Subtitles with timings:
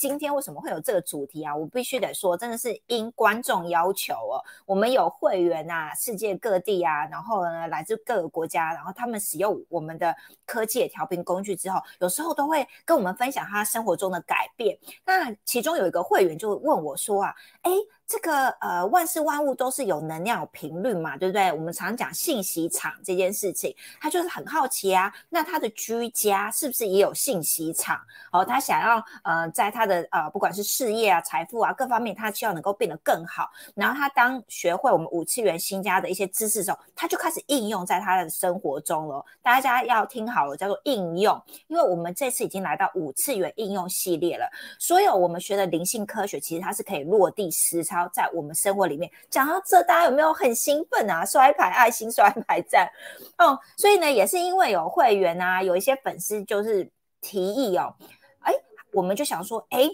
[0.00, 1.54] 今天为什么会有这个主题啊？
[1.54, 4.40] 我必须得说，真的是因观众要求哦。
[4.64, 10.16] 我们有会员啊，世界各地啊，然后呢，来自各个国家，然后他们使用我们的
[10.46, 14.78] 科技调频工具之后，有时候都会跟我们分享他生活中的改变。
[15.04, 17.70] 那其中有一个会员就问我说啊，哎。
[18.10, 21.52] 这个呃，万事万物都是有能量、有频率嘛，对不对？
[21.52, 25.14] 我们常讲信息场这件事情，他就是很好奇啊。
[25.28, 28.00] 那他的居家是不是也有信息场？
[28.32, 33.48] 哦，他想要呃，在他的呃，不管是事业啊、财富啊各方面，他希望能够变得更好。
[33.76, 39.24] 然后他当学会我们五次元新家的一些知识的时候，他就开始应用在他的生活中了。
[39.40, 44.50] 大家要听好了，叫做应用，因为我们这次已经来到五次元应用系列了。
[44.80, 47.99] 所有我们学的灵性科学，其实它是可以落地实操。
[48.08, 51.24] 在我们生活里面讲到这，大家有没有很兴奋啊？
[51.24, 52.90] 摔牌爱心，摔牌赞，
[53.38, 57.94] 哦，所以呢，也是因为有会员啊，有一些粉丝就是提议哦，
[58.40, 58.52] 哎，
[58.92, 59.88] 我们就想说，哎，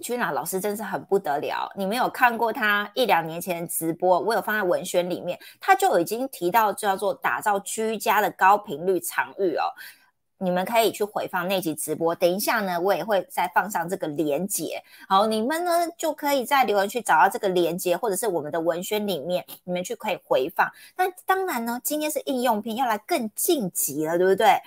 [0.00, 9.64] 君娜老师真是很不得了，你没有看过他一两年前直播，我有放在文宣里面，他就已经提到叫做打造居家的高频率场域哦。
[10.42, 14.82] 你们可以去回放那集直播，等一下呢，我也会再放上这个连接。
[15.08, 20.68] 好，你们呢就可以在留言区找到这个连接，或者是我们的文宣里面，你们去可以回放。
[20.96, 24.60] 但当然呢，今天是应用篇，要来更晋级了，对不对？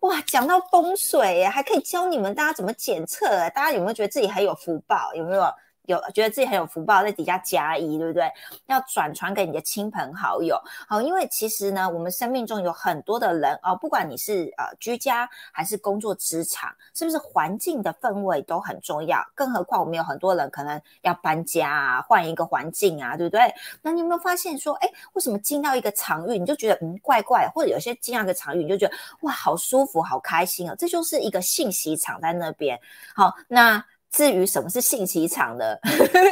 [0.00, 3.26] 哇，讲到风水，还可以教你们大家怎么检测。
[3.54, 5.14] 大家有没有觉得自己很有福报？
[5.14, 5.44] 有没有？
[5.86, 8.30] 有觉得自己很有福报，在底下加一，对不对？
[8.66, 10.56] 要转传给你的亲朋好友，
[10.88, 19.20] 好，因为其实呢，我们生命中有很多的人哦，不管你是呃居家还是工作职场，是不是环境的氛围都很重要？
[19.34, 23.52] 更何况我们有很多人可能要搬家啊，换一个环境啊，对不对？
[23.82, 30.76] 那你有没有发现说，哎，为什么进到一个场域，你就觉得嗯怪怪，或者有些进到一个场域，你就觉得哇好舒服，好开心啊？
[30.78, 32.78] 这就是一个信息场在那边。
[33.14, 33.84] 好，那。
[34.12, 35.80] 至于什么是信息场的，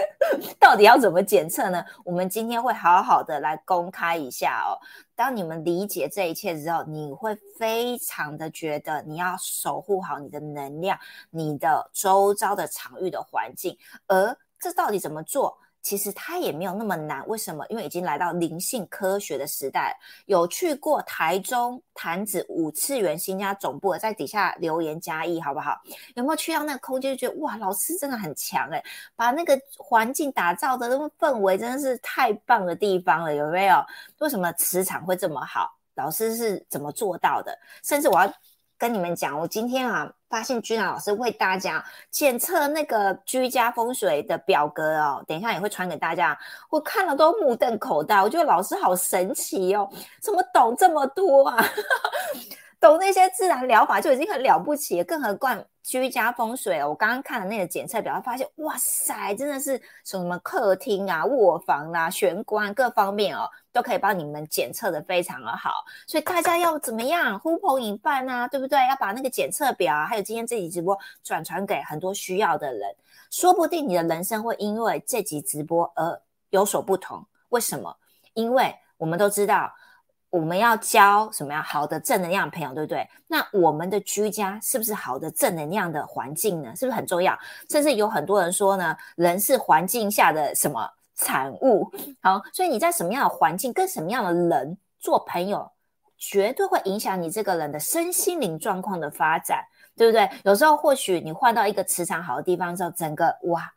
[0.61, 1.85] 到底要怎么检测呢？
[2.05, 4.77] 我们今天会好好的来公开一下哦。
[5.17, 10.99] 当你们理解这一切之后，你会非常的觉得你要守护好你的能量，
[11.31, 13.77] 你的周遭的场域的环境。
[14.07, 15.59] 而这到底怎么做？
[15.83, 17.65] 其实它也没有那么难，为什么？
[17.69, 19.99] 因为已经来到灵性科学的时代。
[20.27, 25.81] 有去过台中潭子五次元新家总部，在底下留言加一，好不好？
[26.15, 28.83] 有没有去到那个空间，就觉得哇，老师真的很强诶，
[29.17, 33.85] 把那个环境打造的那个氛围真的是太棒的地方了，有没有？
[34.19, 35.75] 为什么磁场会这么好？
[35.95, 37.59] 老师是怎么做到的？
[37.83, 38.33] 甚至我要。
[38.81, 46.37] 跟你们讲，我今天啊发现君然老师为大家检测那个居家风水的表格哦，等一下也会传给大家。
[46.71, 49.87] 我看了都目瞪口呆，我觉得老师好神奇哦，
[50.23, 51.63] 怎么懂这么多啊？
[52.81, 56.91] 懂那些自然疗法就已经很了不起，更何况居家风水哦。
[56.91, 65.85] 我刚刚看了那个检测表，发现哇塞，真的是什么客厅啊、卧房啊、玄关各方面哦，都可以帮你们检测的非常的好。
[66.07, 68.79] 所以大家要怎么样呼朋引伴啊，对不对？
[68.89, 72.95] 要把那个检测表，还有今天这集直播转传给很多需要的人，
[73.33, 77.27] 说不定你的人生会因为这集直播而有所不同。
[77.49, 77.97] 为什么？
[78.35, 79.73] 因为我们都知道。
[80.31, 83.09] 我们要交什么样好的正能量朋友，对不对？
[83.27, 86.73] 那我们的居家是不是好的正能量的环境呢？
[86.77, 87.37] 是不是很重要？
[87.69, 91.91] 甚至有很多人说呢，人是环境下的什么产物？
[92.23, 95.69] 好，所以你在什么样的环境，跟什么样的人做朋友，
[96.17, 99.65] 绝对会影响你这个人的身心灵状况的发展，
[99.97, 100.31] 对不对？
[100.45, 103.69] 有时候或许你换到一个磁场好的地方之后，整个哇，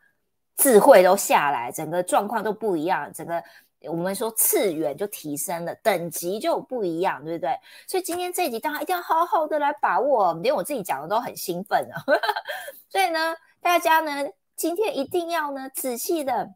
[0.56, 3.42] 智慧都下来，整个状况都不一样，整个。
[3.88, 7.58] 我们说次元就提升了，等级就不一样，对不对？
[7.86, 12.02] 所以今天这一集大家一定要好好的来把握，连我自己讲的都很兴奋啊。
[12.88, 16.54] 所以呢，大家呢今天一定要呢仔细的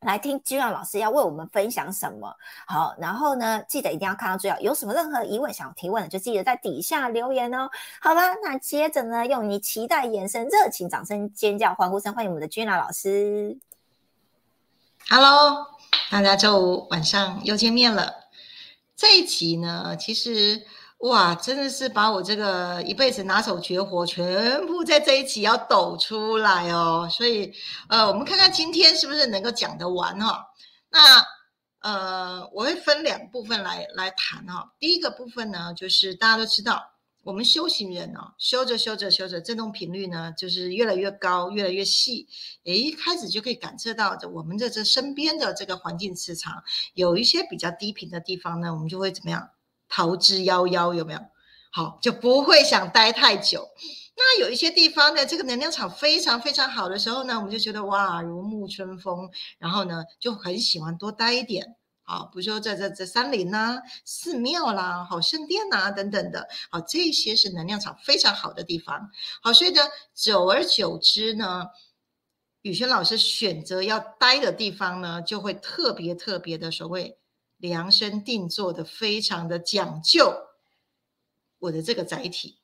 [0.00, 2.34] 来听金亮老师要为我们分享什么。
[2.66, 7.68] 好，然后呢记得一定要看到最后，有什么任何疑问想要提问的，就记得在底下留言哦。
[8.00, 13.58] 好吧，那接着呢，用你期待眼神、热情掌声、尖叫、欢呼声，欢迎我们的君娜老师。
[15.08, 15.71] Hello。
[16.10, 18.12] 大家周五晚上又见面了。
[18.96, 20.62] 这一集呢，其实
[20.98, 27.08] 哇，真的是把我这个一辈子拿手绝活全部在这一集要抖出来哦。
[27.10, 27.52] 所以，
[27.88, 30.46] 呃，我们看看今天是不是能够讲得完哈。
[30.90, 31.24] 那
[31.80, 34.72] 呃，我会分两部分来来谈哈。
[34.78, 36.91] 第一个部分呢，就是大家都知道。
[37.24, 42.26] 我们修行人哦，修着修着修着，振动频率呢，就是越来越高，越来越细。
[42.64, 46.62] 诶，一开始就可以感测到的，我们的这身边的这个环境磁场
[46.94, 49.50] 有一些比较低频的地方呢，我们就会怎么样？
[49.88, 51.20] 逃之夭夭，有没有？
[51.70, 53.68] 好就不会想待太久。
[54.16, 61.76] 那有一些地方呢，这个能量场非常非常好的时候呢，我们就觉得哇，如沐春风，然后呢就很喜欢多待一点。
[62.12, 69.10] 啊，比如说在这这山林呐、寺庙啦、好圣殿呐等等的，好，这些是能量场非常好的地方。
[69.40, 69.80] 好，所以呢，
[70.14, 71.68] 久而久之呢，
[72.60, 77.18] 宇轩老师选择要待的地方呢，就会特别特别的所谓
[77.56, 80.34] 量身定做的，非常的讲究
[81.60, 82.58] 我的这个载体。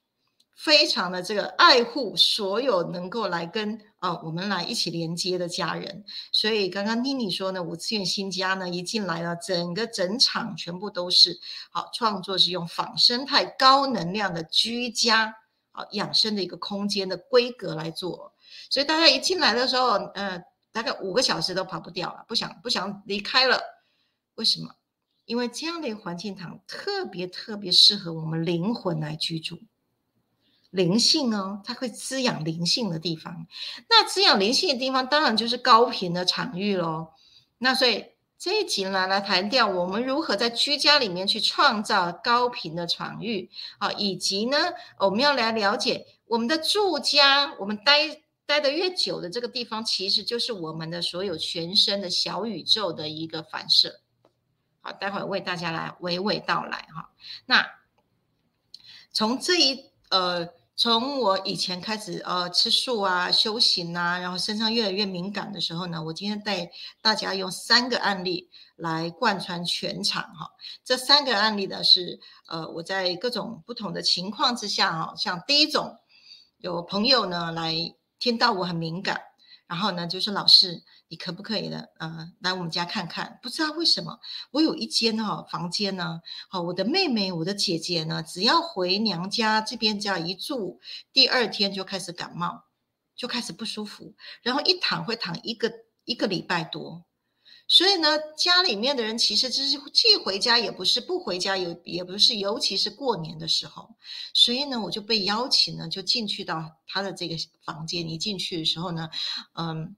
[0.54, 11.38] 非常的这个爱护所有能够来跟啊我们来一起连接的家人，所以刚刚妮妮说呢，五次元新家呢一进来了，整个整场全部都是
[11.70, 15.34] 好创作，是用仿生态高能量的居家
[15.72, 18.32] 啊养生的一个空间的规格来做，
[18.70, 20.40] 所以大家一进来的时候，呃，
[20.70, 23.60] 大概五个小时都跑不掉了，不想不想离开了，
[24.36, 24.74] 为什么？
[25.24, 29.58] 因为这样的一个环境堂特别特别适合我们灵魂来居住。
[30.70, 33.46] 灵性哦，它会滋养灵性的地方。
[33.88, 37.08] 那滋养灵性的地方，当然就是高频的场域喽。
[37.56, 38.04] 那所以
[38.38, 44.58] 这一集呢，来谈掉我们如何在居家里面去创造高频的场域啊，以及呢，
[44.98, 54.00] 我们要来了解我们的住家，我们待待的越久的这个地方，其实就是我们的所有全身的小宇宙的一个反射。
[54.82, 57.10] 好，待会儿为大家来娓娓道来哈。
[57.46, 57.66] 那
[59.10, 60.46] 从这一呃。
[60.80, 66.70] 从我以前开始，呃，吃素啊，修行啊，然后身上越来越敏感的时候呢，我今天带
[67.02, 70.48] 大家用三个案例来贯穿全场哈。
[70.84, 75.98] 这三个案例呢是，呃，我在各种不同的情况之下哈，像第一种，
[76.58, 77.74] 有朋友呢来
[78.20, 79.20] 听到我很敏感，
[79.68, 80.82] 然后呢就是老师。
[81.10, 81.86] 你可不可以呢？
[82.00, 83.38] 呃，来我们家看看。
[83.42, 84.20] 不知道为什么，
[84.50, 86.20] 我有一间哈房间呢。
[86.50, 92.64] 好，我的妹妹、我的姐姐呢，只要回娘家这边只要一住，第二天就开始感冒，
[93.16, 95.72] 就开始不舒服，然后一躺会躺一个
[96.04, 97.06] 一个礼拜多。
[97.68, 103.94] 所以呢，家里面的人其实就是既回家也不是，不回家也也不是，尤其是过年的时候。
[104.34, 108.08] 所以呢，我就被邀请呢，就进去到他的这个房间。
[108.08, 109.08] 一进去的时候呢，
[109.52, 109.94] 嗯。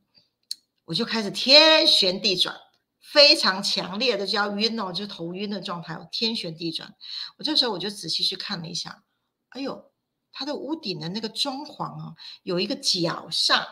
[0.86, 2.56] 我就开始天旋地转，
[2.98, 6.96] 非常强烈的就要晕哦，就头晕的状态，天旋地转。
[7.38, 9.04] 我这时候我就仔细去看了一下，
[9.50, 9.92] 哎呦，
[10.32, 13.64] 它的屋顶的那个装潢啊，有一个角煞，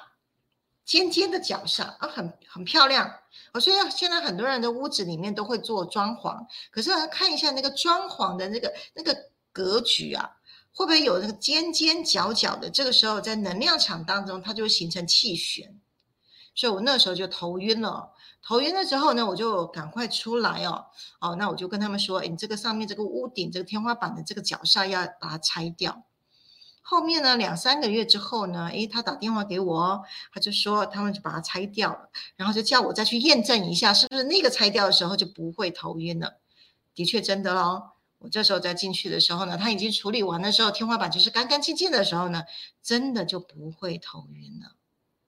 [0.84, 3.12] 尖尖的角煞啊，很很漂亮。
[3.52, 9.16] 我虽然现在很多人的屋子里面都会做装潢，可是看一下那个装潢的那个那个
[9.52, 10.30] 格局啊，
[10.74, 12.68] 会不会有那个尖尖角角的？
[12.70, 15.80] 这个时候在能量场当中，它就会形成气旋。
[16.54, 18.12] 所以我那时候就头晕了，
[18.42, 20.86] 头晕了之后呢，我就赶快出来哦，
[21.20, 26.02] 哦，那我就跟他们说，哎，你这个上面这个屋顶这个天花板的这个角煞要把它拆掉。
[26.90, 30.02] 后面呢，两三个月之后呢，诶，他打电话给我，
[30.32, 36.38] 他就说他们就把它拆掉了，然后就叫我再去验证一下，是不是那个拆掉的时候就不会头晕了。
[36.94, 37.92] 的确真的咯。
[38.20, 42.44] 我这时候再进去的时候呢，他已经处理完的时候，天花板就是干干净净的时候呢，
[42.82, 44.76] 真的就不会头晕了。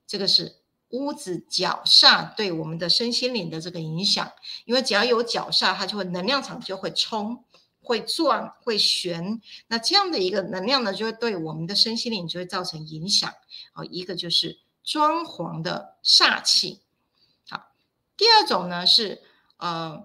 [0.07, 0.57] 这个是。
[0.93, 4.29] 屋子角煞对我们的身心灵的这个影响，
[4.65, 7.45] 因为只要有角煞，它就会能量场就会冲、
[7.91, 9.43] 会转、会旋。
[9.67, 13.29] 那这样的一个能量呢，就会对我们的身心灵就会造成影响。
[13.75, 16.83] 哦，一个就是装潢的煞气。
[17.49, 17.73] 好，
[18.17, 19.21] 第二种呢是
[19.57, 20.05] 呃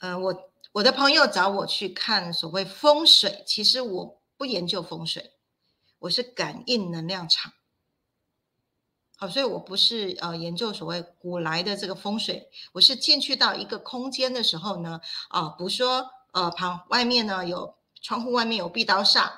[0.00, 5.34] 呃，我我的朋友找我去看所谓风水，其实我不研究风水，
[6.00, 7.52] 我是感应能量场。
[9.18, 19.30] 好，所以我不是呃研究所谓古来的这个风水，我是进去到一个空间的时候呢，啊，不如说呃旁外面呢有窗户外面有壁刀煞，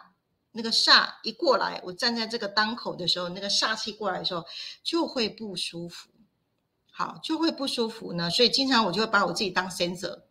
[0.51, 4.45] 那个煞一过来，我站在这个当口的时候，那个煞气过来的时候
[4.83, 6.09] 就会不舒服，
[6.91, 10.27] 好就会不舒服呢，所以经常我就会把我自己当先者，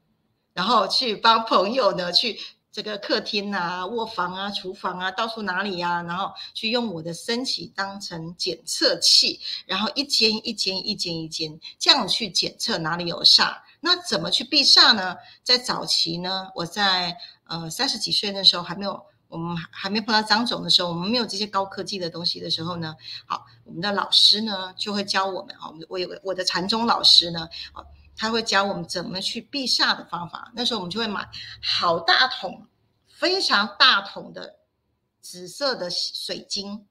[0.53, 2.37] 然后去帮朋友呢去。
[2.69, 6.03] 这个客厅啊、卧房啊、厨房啊，到处哪里呀？
[6.03, 13.57] 然后去用我的身体当成检测器，然后一间一间、一间一间这样去检测哪里有煞。
[13.87, 15.15] 那怎么去避煞呢？
[15.43, 22.93] 在早期呢，我在呃三十几岁那时候还没有，我们还没碰到张总的时候，我们没有这些高科技的东西的时候呢，
[23.25, 27.81] 好，我们的老师呢就会教我们啊，我有我的禅宗老师呢，啊。
[28.19, 30.51] 他会教我们怎么去避煞的方法。
[30.55, 31.29] 那时候我们就会买
[31.61, 32.65] 好大桶、
[33.07, 34.55] 非常大桶的
[35.21, 36.87] 紫色的水晶，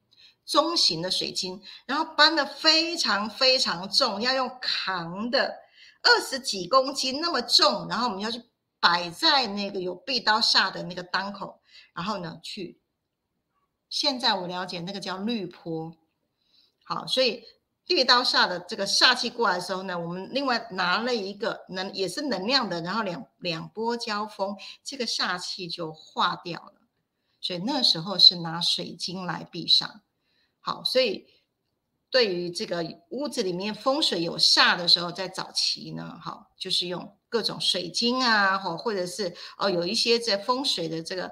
[0.47, 5.53] 中型的水晶，然后搬的非常非常重，要用扛的，
[6.07, 8.41] 二十几公斤那么重，然后我们要去
[8.79, 11.61] 摆在那个有壁刀煞的那个当口，
[11.93, 12.81] 然后呢去。
[13.89, 15.97] 现在我了解那个叫绿坡，
[16.85, 17.45] 好，所以
[17.87, 26.75] 绿刀煞的这个煞气过来的时候呢，我们另外拿了一个能也是能量的，然后两两波交锋，这个煞气就化掉了。
[27.41, 30.01] 所以那时候是拿水晶来避煞。
[30.61, 31.29] 好，所以
[32.17, 41.31] 对于这个屋子里面风水有煞的时候，在早期呢，好，就是用各种水晶啊，或或者是哦有一些在风水的这个。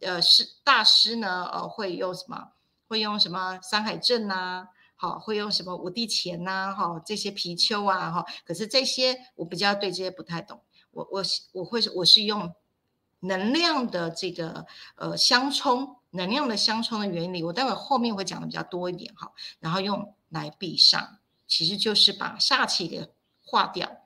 [0.00, 2.48] 呃，师大师呢，呃，会用什么？
[2.88, 4.66] 会用什么山海镇呐？
[4.96, 6.74] 好，会用什么五帝钱呐？
[6.76, 8.26] 哈，这些貔貅啊，哈。
[8.44, 10.60] 可是这些我比较对这些不太懂。
[10.90, 11.22] 我我
[11.52, 12.52] 我会我是用
[13.20, 19.32] 能量的这个呃相冲，能量的相冲的原理，我待会后面会讲的比较多一点哈。
[19.60, 21.08] 然后用来避煞，
[21.46, 23.08] 其实就是把煞气给
[23.42, 24.02] 化掉。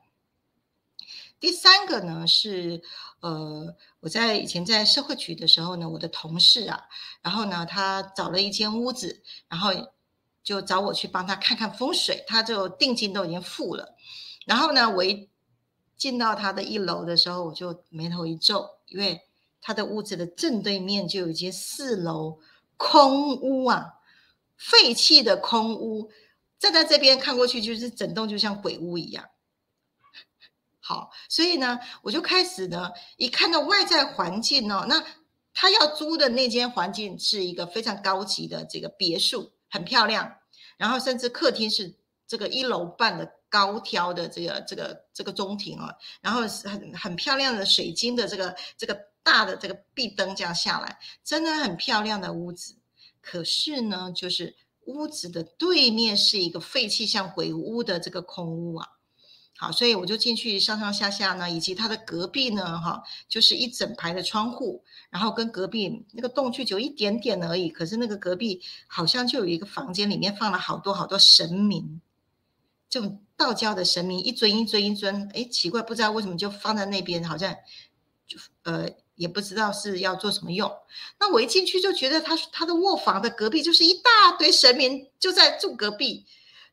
[1.41, 2.81] 第三个呢是，
[3.21, 6.87] 呃，我在以前在社会局的时候呢，我的同事啊，
[7.21, 9.71] 然后呢，他找了一间屋子，然后
[10.43, 13.95] 就找我去帮他看看风水，他就定金都已经付了，
[14.45, 15.29] 然后呢，我一
[15.95, 19.21] 进到他的一楼的时候，我就眉头一皱，因为
[19.61, 22.39] 他的屋子的正对面就有一间四楼
[22.75, 23.98] 空屋啊，
[24.59, 26.11] 废弃的空屋，
[26.59, 29.25] 站在这边看过去，就是整栋就像鬼屋一样。
[30.81, 35.05] 好，所以呢，我就开始呢，一看到外在环境哦，那
[35.53, 40.37] 他要租的那间环境是一个非常高级的这个别墅，很漂亮，
[40.77, 41.95] 然后甚至客厅是
[42.27, 52.78] 这个一楼半的高挑的这个这个这个中庭哦，然后是很很漂亮的水晶的这个这个大的这个壁灯这样下来，真的很漂亮的屋子。
[53.21, 58.87] 可是呢，就是屋子的对面是一个废弃像鬼屋的这个空屋啊。
[59.57, 67.69] 好，所以我就进去上上下下呢，以及它的隔壁呢，哈，就是一整排的窗户，然后跟隔壁那个洞距就一点点而已。
[67.69, 71.99] 可是那个隔壁好像就有一个房间，里面放了好多好多神明，
[72.89, 75.29] 这种道教的神明，一尊一尊一尊。
[75.33, 77.53] 哎，奇怪，不知道为什么就放在那边，好像
[78.25, 80.75] 就呃也不知道是要做什么用。
[81.19, 86.25] 那我一进去就觉得他他的卧房的隔壁就是一大堆神明就在住隔壁，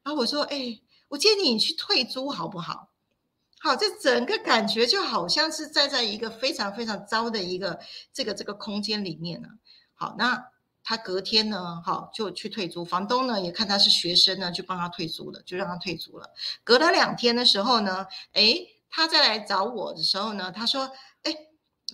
[0.02, 0.80] 然后我说，哎。
[1.08, 2.88] 我建议你去退租好不好？
[3.60, 7.78] 好，这整个感觉就好像是在在一个非常非常糟的一个
[8.12, 9.48] 这个这个空间里面呢。
[9.94, 10.50] 好，那
[10.82, 16.28] 他隔天呢，好就去退租，房东呢也看他是学生呢，就帮他退租了，就让他退租了。
[16.64, 18.58] 隔了两天的时候呢，哎，
[18.90, 20.90] 他再来找我的时候呢，他说，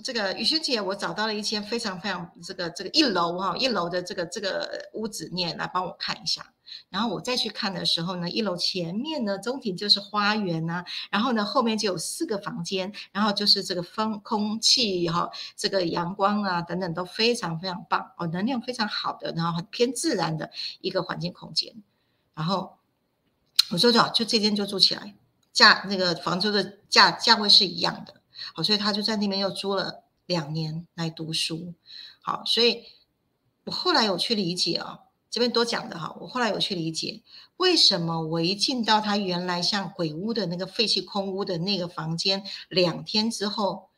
[0.03, 6.53] 这个雨萱姐，我找到了一间非常非常这个这个一楼哈，一楼的这个这个屋子，你也来帮我看一下。
[6.89, 21.75] 然后我再去看的时候呢，一楼前面呢，中庭就是花园呐，然后呢，后面就有四个房间，然后就是这个风空气哈，这个阳光啊等等都非常非常棒哦，能量非常好的，然后很偏自然的一个环境空间。
[22.35, 22.79] 然后
[23.71, 25.15] 我说就就这间就住起来，
[25.53, 28.22] 价那个房租的价价位是一样的，
[28.55, 31.75] 好，所以他就在那边又租了两年来读书。
[32.21, 32.85] 好，所以
[33.65, 35.01] 我后来有去理解啊。
[35.31, 37.23] 这边多讲的哈，我后来有去理解，
[37.57, 43.89] 为什么我一进到他原来像鬼屋的那个废弃空屋的那个房间，两天之后，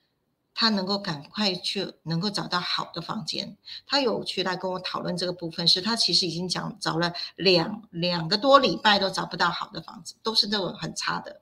[0.55, 3.57] 他能够赶快去能够找到好的房间。
[3.85, 11.41] 他有去来跟我讨论这个部分，是他其实已经讲找了两两个多礼拜都找不到好的房子，都是那种很差的。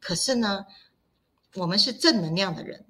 [0.00, 0.64] 可是呢，
[1.54, 2.86] 我们是正能量的人。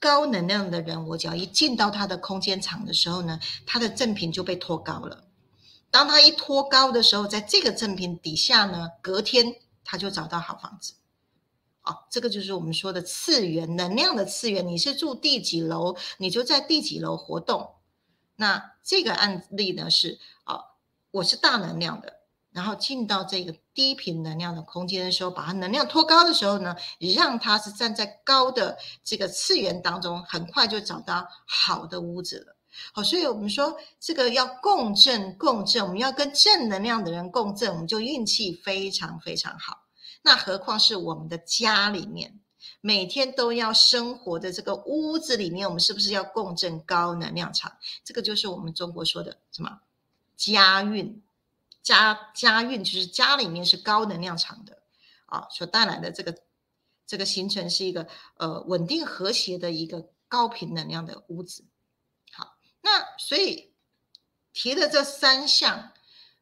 [0.00, 5.28] 高能量的人，我只要一进到他的空间场的时候呢，他的正品就被托高了。
[5.92, 9.54] 当他一托高的时候，在这个正品底下呢，隔天
[9.84, 10.94] 他就找到好房子。
[11.82, 14.66] 哦，这个就是我们说的次元能量的次元。
[14.66, 17.74] 你是住第几楼，你就在第几楼活动。
[18.36, 20.64] 那这个案例呢是，哦，
[21.10, 26.76] 我是大能量的，然后进到这个低频能量的空间的时候，把它能量托高的时候呢，
[27.14, 32.56] 让它是站在高的这个次元当中，很快就找到好的屋子了。
[32.92, 39.82] 好，所以我们说这个要共振，共振，我们要跟正能量的人共振，我们就运气非常非常好。
[40.22, 42.40] 那何况是我们的家里面，
[42.80, 47.70] 每天都要生活的这个屋子里面，我们是不是要共振高能量场？
[48.04, 49.80] 这个就是我们中国说的什么
[50.36, 51.22] 家运，
[51.82, 54.82] 家家运就是家里面是高能量场的
[55.26, 56.38] 啊，所带来的这个
[57.06, 61.64] 这个形成是一个呃稳定和谐的一个高频能量的屋子。
[62.32, 63.72] 好那所以
[64.52, 65.92] 提的这三项，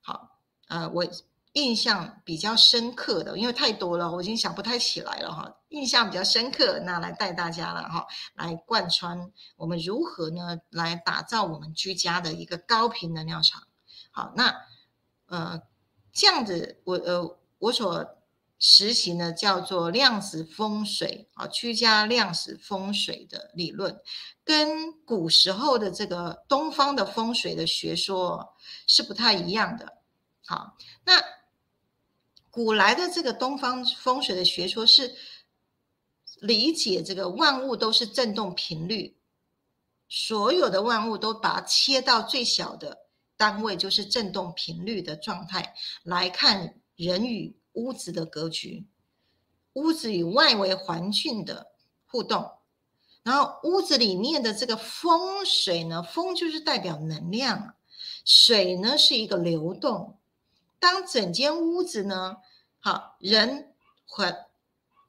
[0.00, 1.06] 好，呃，我
[1.54, 5.56] 印象比较深刻的，因为太多了，我已经想不太起来了哈。
[5.70, 13.66] 印象比较深刻，那来带大家了哈，来贯穿我们如何呢，来打造我们居家的一个高频能量场。
[14.12, 14.54] 好，那
[15.30, 15.62] 呃
[16.12, 18.18] 这样子，我呃我所
[18.58, 23.98] 实行的叫做量子风水啊，居家量子风水的理论，
[24.44, 28.54] 跟古时候的这个东方的风水的学说
[28.86, 29.96] 是不太一样的。
[30.44, 31.40] 好，那。
[32.52, 35.14] 古来的这个东方风水的学说是
[36.40, 39.16] 理解这个万物都是振动频率，
[40.08, 43.06] 所有的万物都把它切到最小的
[43.40, 48.86] 单位，就是振动频率的状态来看人与屋子的格局，
[49.72, 51.68] 屋子与外围环境的
[52.04, 52.52] 互动，
[53.22, 57.76] 然后屋子里面的这个风水呢，风就是代表能量，
[58.26, 60.18] 水呢是一个流动。
[60.78, 62.36] 当整间屋子呢，
[62.78, 63.72] 好人
[64.04, 64.36] 环，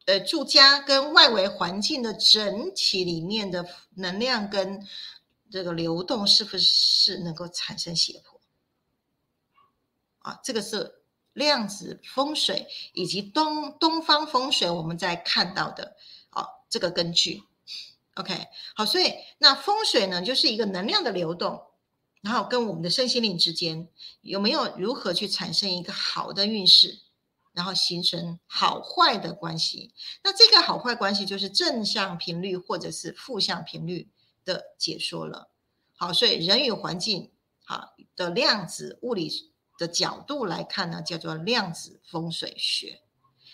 [0.05, 4.87] 呃，住家跟外围环境的整体里面的能量跟
[5.51, 8.39] 这个流动，是不是能够产生斜坡？
[10.19, 11.03] 啊，这个是
[11.33, 15.95] 量子风水以及东东方风水我们在看到的，
[16.29, 17.43] 啊，这个根据。
[18.15, 21.67] OK，好，所以那风水呢，就是一个能量的流动。
[22.21, 23.87] 然后跟我们的身心灵之间
[24.21, 26.99] 有没有如何去产生一个好的运势，
[27.51, 29.91] 然后形成好坏的关系？
[30.23, 34.07] 那这个好坏关系就是正向频率或者是负向频率
[34.45, 35.49] 的解说了。
[35.95, 37.31] 好，所以人与环境
[37.63, 43.01] 好的量子物理的角度来看呢，叫做量子风水学。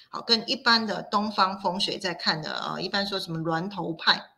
[0.10, 4.32] 好，跟一般的东方风水在看的啊，一般说什么峦头派。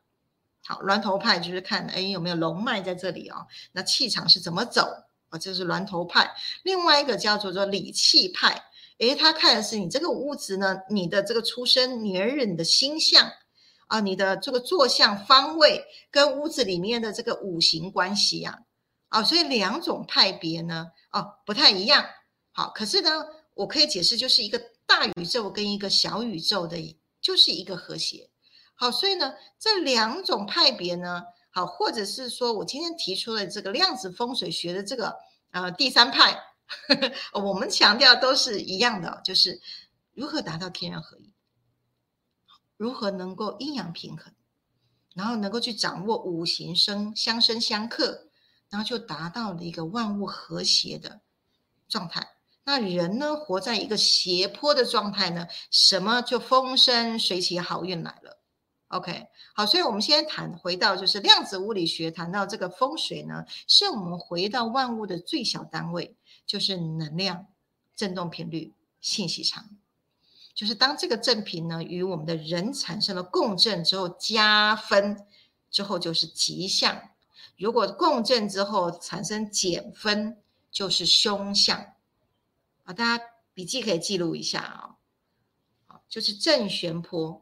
[0.65, 3.45] 好，峦头派就是看，哎，有没有龙脉在这里啊？
[3.71, 4.87] 那气场是怎么走
[5.29, 5.37] 啊？
[5.37, 6.31] 这是峦头派。
[6.63, 8.63] 另外一个叫做做理气派，
[8.97, 13.31] 哎，他看的是你这个屋子呢，你的这个出生年日、你的星象
[13.89, 18.59] 啊，你的这个坐向方位跟屋子里面的这个五行关系呀，
[19.09, 22.05] 啊，所以两种派别呢，哦，不太一样。
[22.51, 28.29] 好，可是呢，我可以解释，就是一个大宇宙跟一个小宇宙的，就是一个和谐。
[28.75, 35.15] 好，所以呢，这两种派别呢，好，或者是说我今天提出了这个量子风水学的这个
[35.51, 36.31] 呃第三派
[36.87, 36.95] 呵
[37.33, 39.59] 呵， 我们强调都是一样的，就是
[40.13, 41.28] 如何达到天人合一，
[42.79, 44.33] 如何能够阴阳平衡，
[45.13, 48.29] 然后能够去掌握五行生相生相克，
[48.69, 51.19] 然后就达到了一个万物和谐的
[51.89, 52.25] 状态。
[52.63, 58.39] 那人呢，活在一个斜坡的状态呢，什么就风生水起，好运来了。
[58.87, 66.15] OK，好，所以我们先谈回到就是量子物理学，谈到这个风水呢，是我们回到万物的最小单位，
[66.45, 67.47] 就是能量、
[67.93, 69.69] 振动频率、信息场，
[70.59, 75.25] 就是当这个正频呢与我们的人产生了共振之后，加分
[75.71, 76.97] 之后就是吉象；
[77.57, 80.37] 如果共振之后产生减分，
[80.69, 81.79] 就是凶相。
[82.83, 84.97] 啊，大家笔记可以记录一下啊，
[85.87, 87.41] 好，就是正弦波。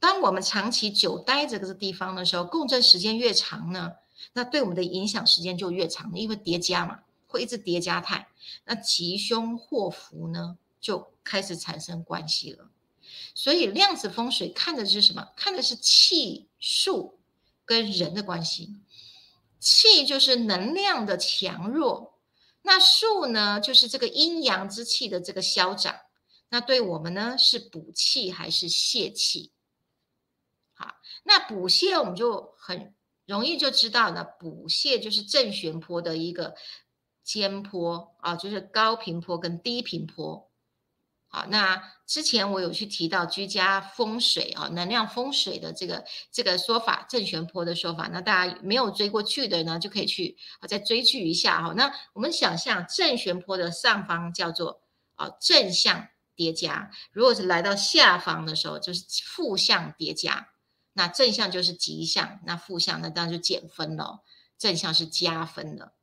[0.00, 3.92] 当我们长期久待这个地方的时候，共振时间越长呢，
[4.32, 8.26] 那对我们的影响时间就越长，因为叠加嘛，会一直叠加态，
[8.64, 12.68] 那吉凶祸福呢就开始产生关系了。
[13.34, 15.32] 所以量子风水看的是什么？
[15.34, 17.18] 看的是气数
[17.64, 18.76] 跟人的关系。
[19.58, 22.18] 气就是能量的强弱，
[22.60, 25.96] 那数呢就是这个阴阳之气的这个消长。
[26.50, 29.52] 那对我们呢是补气还是泄气？
[30.74, 32.94] 好那补泻我们就很
[33.24, 36.54] 容易就知道了，补泻就是正弦波的一个
[37.22, 40.50] 尖坡啊，就是高频坡跟低频坡。
[41.34, 48.08] 好，那之前我有去提到居家风水啊，能量风水的这个这个说法，正弦坡的说法。
[48.12, 51.72] 那大家没有追过去的呢，就可以去啊再追剧一下哈。
[51.76, 54.80] 那我们想象正弦坡的上方叫做
[55.16, 60.50] 啊正向叠加，如果是来到下方的时候，就是负向叠加。
[60.92, 64.22] 那正向就是吉向，那负向那当然就减分了。
[64.56, 65.94] 正向是加分的。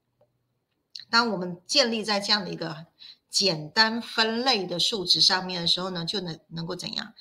[1.10, 2.88] 当我们建立在这样的一个
[3.32, 7.14] 简单分类的数值上面的时候呢，就能能够怎样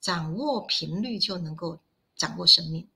[0.00, 1.78] 掌握频率，就能够
[2.16, 2.88] 掌握生命。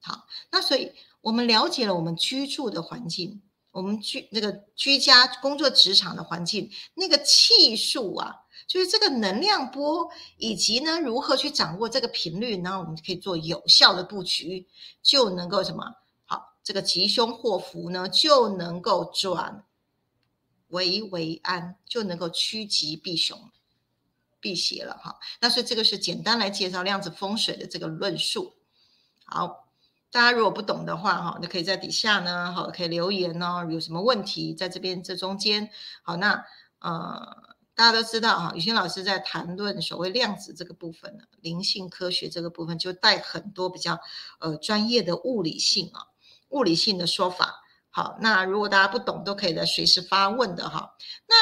[0.00, 8.40] 好，那所以我们了解了我们居住的环境，我们居那个居家工作职场的环境，那个气数啊。
[8.68, 14.66] 就是这个能量波，以及呢如何去掌握这个频率，然后我们可以做有效的布局，
[15.02, 15.84] 就能够什么
[16.24, 16.54] 好？
[16.62, 19.66] 这个吉凶祸福呢就能够转
[20.72, 23.50] 为为安，就能够趋吉避凶、
[24.40, 25.18] 避邪了哈。
[25.40, 28.54] 那所以这个是简单来介绍量子风水的这个论述。
[29.24, 29.68] 好，
[30.10, 33.66] 大家如果不懂的话哈，那可以在底下呢，好可以留言哦。
[33.70, 35.70] 有什么问题，在这边这中间，
[36.02, 36.44] 好那
[36.80, 37.52] 呃。
[37.74, 43.98] 大家都知道哈，雨欣老师在谈论所谓量子这个部分呢，灵性科学这个部分就带很多比较
[44.40, 46.08] 呃专业的物理性啊，
[46.50, 47.61] 物理性的说法。
[47.94, 50.96] 好，那如果大家不懂，都可以来随时发问的哈。
[51.28, 51.36] 那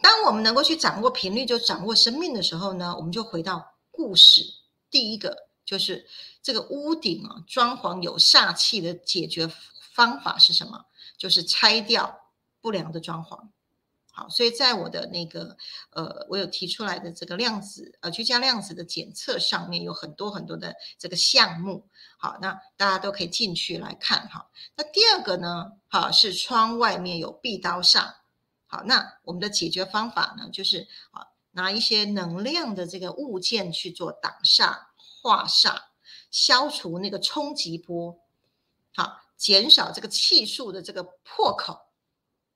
[0.00, 4.42] 当我们能够去掌握频率，就掌握生命的时候呢，我们就回到故事。
[4.90, 6.06] 第一个就是
[6.40, 9.50] 这个屋顶啊，装潢有煞气的解决
[9.92, 10.86] 方法是什么？
[11.18, 13.48] 就是拆掉不良的装潢。
[14.12, 15.56] 好，所以在我的那个
[15.90, 21.88] 呃，我有提出来的这个量子呃居家量子的检测上面有很多很多的这个项目。
[22.22, 24.48] 好，那大家都可以进去来看哈。
[24.76, 28.14] 那第二个呢，好是窗外面有壁刀煞。
[28.68, 35.76] 好，那我们的解决方法呢，就是啊拿一些能量的这个物件去做挡煞、化煞，
[36.30, 38.16] 消除那个冲击波，
[38.94, 41.76] 好，减少这个气数的这个破口。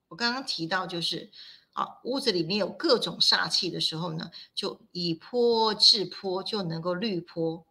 [0.06, 1.28] 我刚刚提到，就是
[1.72, 7.66] 啊，屋子里面有各种煞气的时候呢，就以坡制坡，就能够滤坡。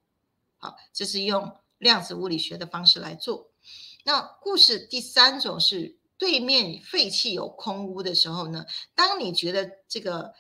[0.58, 3.52] 好，这是用量子物理学的方式来做。
[4.04, 10.34] 那故事第三种是对面废弃有空屋的时候呢，当你觉得这个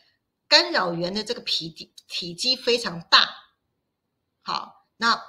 [0.47, 3.27] 干扰源的这个体体体积非常大，
[4.41, 5.21] 好，那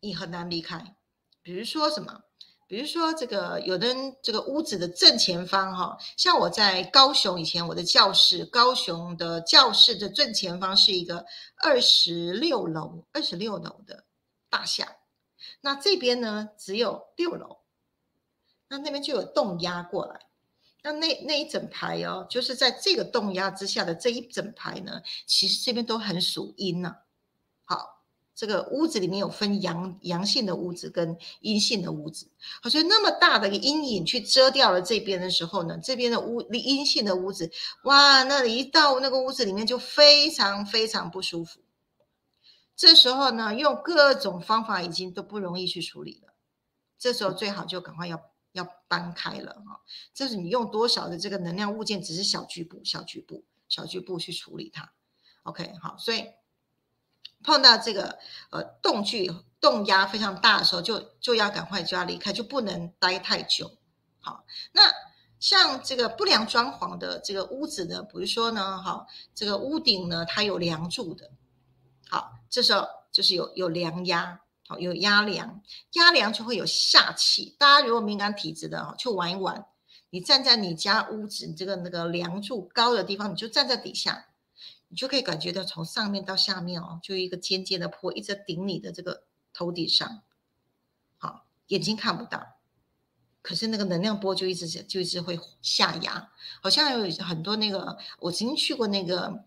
[0.00, 0.96] 你很难离开。
[1.42, 2.22] 比如说什么？
[2.66, 14.04] 比如说，这个有的人这个屋子的正前方，哈，像我在高雄以前，我的教室，高雄的教室的正前方是一个二十六楼、二十六楼的
[14.48, 14.86] 大厦，
[15.60, 17.58] 那这边呢只有六楼，
[18.68, 20.20] 那那边就有洞压过来，
[20.82, 26.96] 那那那一整排哦，就是在这个洞压之下的这一整排呢，其实这边都很属阴呐，
[27.64, 27.98] 好。
[28.32, 32.26] 这个屋子里面有分阳阳性的屋子跟阴性的屋子，
[32.62, 37.50] 好，所以那么大的一个阴影去遮掉了这边的时候呢，这边的屋阴性的屋子，
[37.84, 41.60] 哇，那一到那个屋子里面就非常非常不舒服。
[42.80, 46.32] 这时候呢，用各种方法已经都不容易去处理了，
[46.98, 48.18] 这时候最好就赶快要
[48.52, 49.82] 要搬开了哈。
[50.14, 54.94] 这是你用多少的这个能量物件，只是小局部、小局部、小局部去处理它。
[55.42, 56.24] OK，好，所以。
[57.42, 58.18] 碰到这个
[58.50, 63.78] 呃动距动压非常大的时候，就就要赶快就要离开，就不能待太久。
[64.20, 64.82] 好，那
[65.38, 71.30] 像这个不良装潢的这个屋子呢，比如说呢，哈，这个屋顶呢它有梁柱的，
[72.10, 77.56] 好，这时候就是有有凉压，好有压凉，压凉就会有煞气。
[77.58, 79.64] 大家如果敏感体质的哦，去玩一玩，
[80.10, 84.26] 你站在你家屋子这个那个梁柱高的地方，你就站在底下。
[84.92, 90.22] 你就可以感觉到从上面到下面哦，就一个尖尖的坡一直顶你的这个头顶上，
[91.16, 92.56] 好，眼睛看不到，
[93.40, 99.44] 可是那个能量波就一直就一直会下压，好像有很多那个我曾经去过那个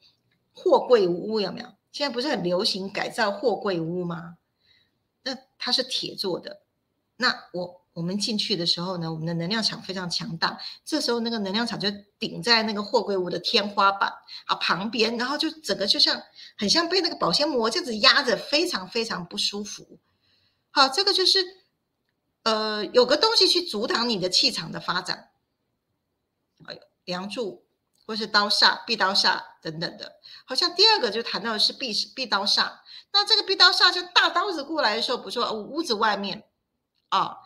[0.54, 1.68] 货柜屋，有没有？
[1.94, 4.38] 现在不是很流行改造货柜屋吗？
[5.24, 6.64] 那它是铁做的，
[7.16, 7.82] 那我。
[7.94, 10.60] 我们进去的时候呢，我们的能量场非常强大。
[10.84, 14.12] 这时候那个能量场就顶在那个货柜屋的天花板
[14.48, 16.20] 啊旁边，然后就整个就像
[16.58, 20.00] 很像被那个保鲜膜这样子压着，非常非常不舒服。
[20.72, 21.46] 好，这个就是
[22.42, 25.30] 呃有个东西去阻挡你的气场的发展，
[26.66, 27.64] 哎，梁柱
[28.06, 30.20] 或是刀煞、壁刀煞等等的。
[30.46, 32.72] 好像第二个就谈到的是壁壁刀煞。
[33.12, 36.44] 那这个壁刀煞就大刀子过来的时候，比如说屋子外面
[37.10, 37.38] 啊。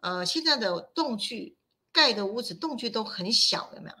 [0.00, 1.56] 呃，现在的洞距
[1.92, 3.94] 盖的屋子洞距都很小，有没有？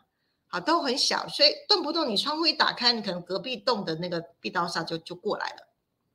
[0.48, 5.71] 好，都很小，所以动不动你窗户一打开，你可能隔壁洞的那个壁刀煞就就过来了。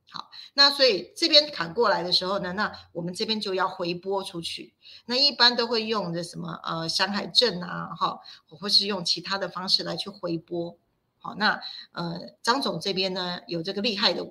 [0.10, 4.74] 好，那所以这边砍过来的时候呢，那我们这边就要回拨出去。
[5.06, 10.78] 那一般都会用的什么呃山海镇啊，哈，或是用其他的方式来去回拨。
[11.20, 11.60] 好，那
[11.92, 14.26] 呃张总这边呢有这个厉害的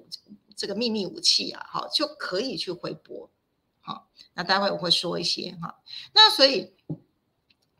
[0.56, 3.28] 这个秘密武器啊，好就可以去回拨。
[3.80, 5.78] 好，那待会我会说一些哈。
[6.14, 6.72] 那所以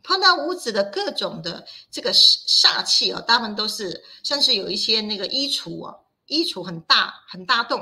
[0.02, 7.80] 碰到屋子的各种的这个煞气哦，大部分都是像是有一些那个衣橱哦，衣橱很大很大洞，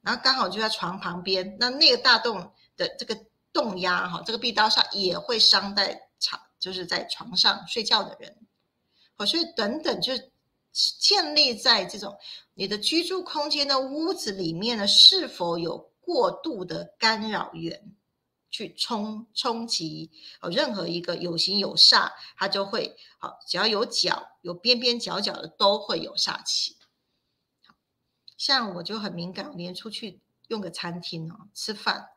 [0.00, 3.18] 然后刚好就在床旁边，那那个大洞的这个
[3.52, 8.36] 洞压哈，这个壁刀煞也会伤在床，就是在床上睡觉的人。
[9.16, 10.12] 哦，所以等等就
[10.72, 12.16] 建立在这种
[12.54, 15.90] 你的居住空间的屋子里面呢，是否有。
[16.06, 17.92] 过度的干扰源，
[18.48, 20.08] 去冲冲击
[20.40, 26.75] 哦，任何一个有形有煞，它就会好，只要有角有边边角角的都会有煞气。
[28.36, 32.08] 像我就很敏感，连出去用个餐厅哦吃饭，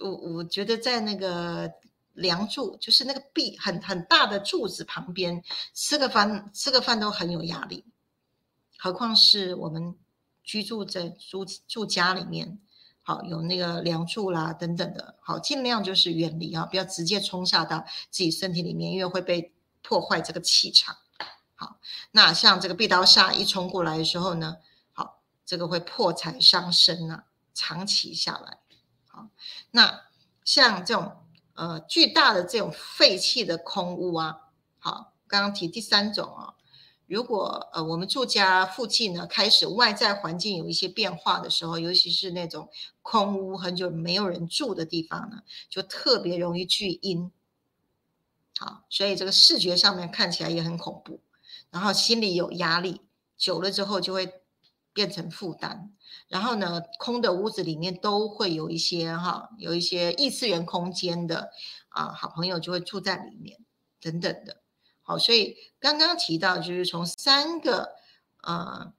[0.00, 1.70] 我我觉得在那个
[2.12, 5.42] 梁柱，就是那个壁很很大的柱子旁边
[5.74, 7.84] 吃个饭吃个饭都很有压力，
[8.78, 9.96] 何况是我们
[10.44, 12.58] 居住在住住家里面。
[13.08, 20.96] 好，有那个梁柱啦等等的，好，尽量就是远离啊，不要直接冲下到自己身体里面，因为会被破坏这个气场。
[21.54, 21.78] 好，
[22.10, 24.56] 那像这个壁刀煞一冲过来的时候呢，
[25.46, 27.22] 这个会破财伤身呐，
[27.54, 28.58] 长期下来。
[29.06, 29.28] 好，
[29.70, 30.02] 那
[30.44, 31.16] 像这种
[31.54, 36.54] 呃巨大的这种废弃的空屋啊，好，刚刚提第三种啊。
[37.06, 42.68] 如果呃我们住家附近呢开始外在环境有一些变化的时候，尤其是那种
[43.00, 47.30] 空屋很久没有人住的地方呢，就特别容易聚阴。
[48.58, 51.20] 好，所以这个视觉上面看起来也很恐怖，
[51.70, 53.02] 然后心里有压力，
[53.36, 54.42] 久了之后就会
[54.96, 55.92] 变成负担。
[56.26, 61.50] 然后呢，空的屋子里面都会有一些哈，有一些异次元空间的
[61.90, 63.58] 啊好朋友就会住在里面
[64.00, 64.62] 等等的。
[65.02, 67.90] 好，所以刚刚提到就是从三个
[68.42, 68.94] 呃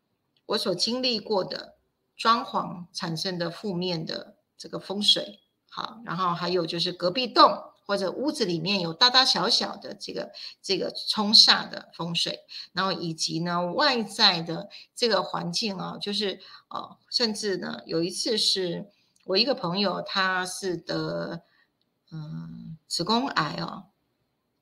[0.46, 1.78] 我所经历过的
[2.16, 12.42] 装潢产生的负面的这个风水，好，然后还有就是隔壁栋或者屋子里面有大大小小的这个这个冲煞的风水，
[12.74, 18.86] 然后以及呢外在的这个环境啊，就是呃甚至呢有一次是
[19.24, 21.42] 我一个朋友他是得
[22.12, 23.86] 嗯子宫癌哦。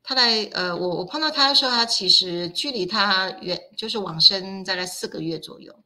[0.07, 5.83] 他在呃，我我碰到他的时候，他其实距离他远就是往生大概四个月左右。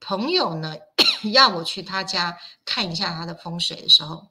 [0.00, 0.74] 朋友呢
[1.34, 4.29] 要我去他家看一下他的风水的时候，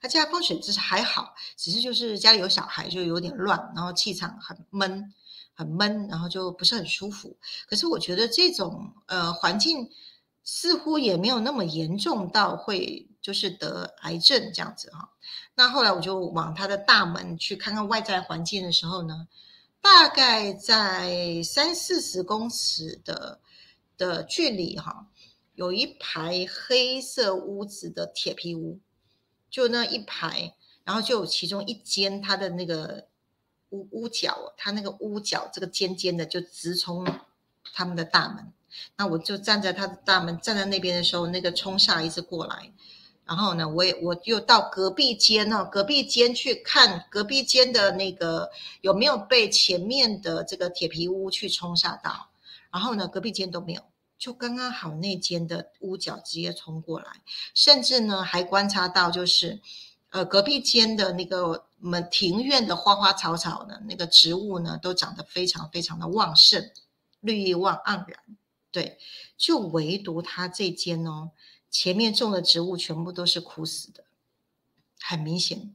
[0.00, 5.12] 他家风水就是还好，只是就是家里有小孩就有点乱，然后气场很闷，
[5.54, 7.36] 很闷，然后就不是很舒服。
[7.68, 9.90] 可是我觉得这种呃环境
[10.42, 15.10] 似乎也没有那么严重到会就是得癌症这样子哈。
[15.54, 19.28] 那后来我就往他的大门去看看外在环境的时候呢，
[19.82, 23.38] 大概在三四十公尺的
[23.98, 25.06] 的距离哈，
[25.54, 28.80] 有一排黑色屋子的铁皮屋，
[29.50, 33.06] 就那一排，然后就有其中一间它的那个
[33.70, 37.06] 屋屋角，它那个屋角这个尖尖的就直冲
[37.74, 38.52] 他们的大门，
[38.96, 42.72] 那我就站在他的大门站在那边的时候，那个冲煞一直过来。
[43.26, 52.28] 然后呢，我也我又到隔壁间呢，隔壁间去看隔壁间的那个有没有被前面的这个铁皮屋去冲下到。
[52.72, 53.82] 然后呢，隔壁间都没有，
[54.20, 57.22] 就刚刚好那间的屋角直接冲过来，
[57.54, 59.58] 甚至呢还观察到就是，
[60.10, 66.70] 呃，隔壁间的那个门庭院的花花草草呢，那个植物呢都长得非常非常的旺盛，
[67.20, 68.20] 绿意旺盎然。
[68.70, 68.98] 对，
[69.38, 71.30] 就唯独他这间哦。
[71.70, 74.04] 前面种的植物全部都是枯死的，
[75.00, 75.72] 很明显。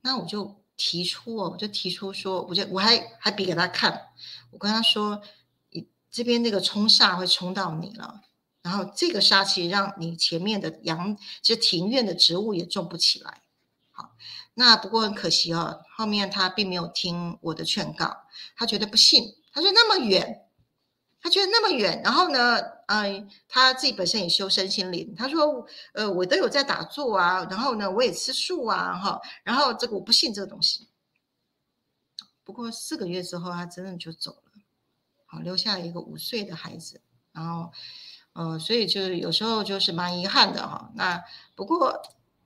[0.00, 4.08] 那我就提出哦，我就提出说，我就我还还比给他看，
[4.50, 5.22] 我跟他说，
[6.12, 8.20] 这边那个冲煞会冲到你了，
[8.62, 13.42] 然后这个煞气让你前面的阳就庭院的植物也种不起来。
[13.90, 14.12] 好，
[14.54, 18.18] 那不过很可惜哦，后面他并没有听我的劝告，
[18.54, 20.46] 他觉得不信，他说那么远。
[21.24, 25.14] 他觉得那么远，然后呢，嗯，他自己本身也修身心灵。
[25.16, 30.88] 他说，呃，我都有在打坐啊，然后呢，我也吃素啊，哈，然后这个我不信这个东西。
[32.42, 34.41] 不过四个月之后，他真的就走了，
[35.32, 37.00] 啊，留下了一个五岁的孩子。
[37.32, 37.72] 然后，
[38.34, 40.92] 嗯，所以就是有时候就是蛮遗憾的哈。
[40.94, 42.00] 那不过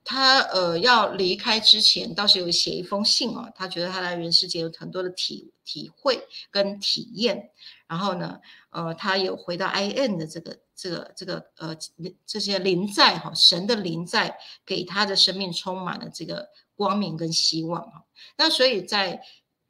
[0.05, 7.51] 他呃要离开之前，倒是有写一封信哦，他觉得他来人世间有很多的体体会跟体验。
[7.89, 11.77] 然后呢，呃，他有回到 I N 的这个、这个、这个，呃，
[12.25, 18.05] 这些灵在哈，神的灵在给他的生命充满了这个光明跟希望哈。
[18.39, 19.21] 那所以在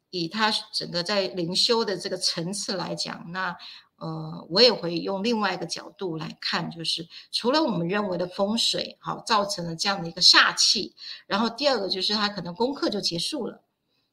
[0.09, 3.55] 以他整个在灵修的这个层次来讲，那
[3.97, 10.93] 呃，我也会用另外一个角度来看，就是除了我们认为的风水好造成了这样的一个煞气，
[11.25, 13.63] 然后第二个就是他可能功课就结束了。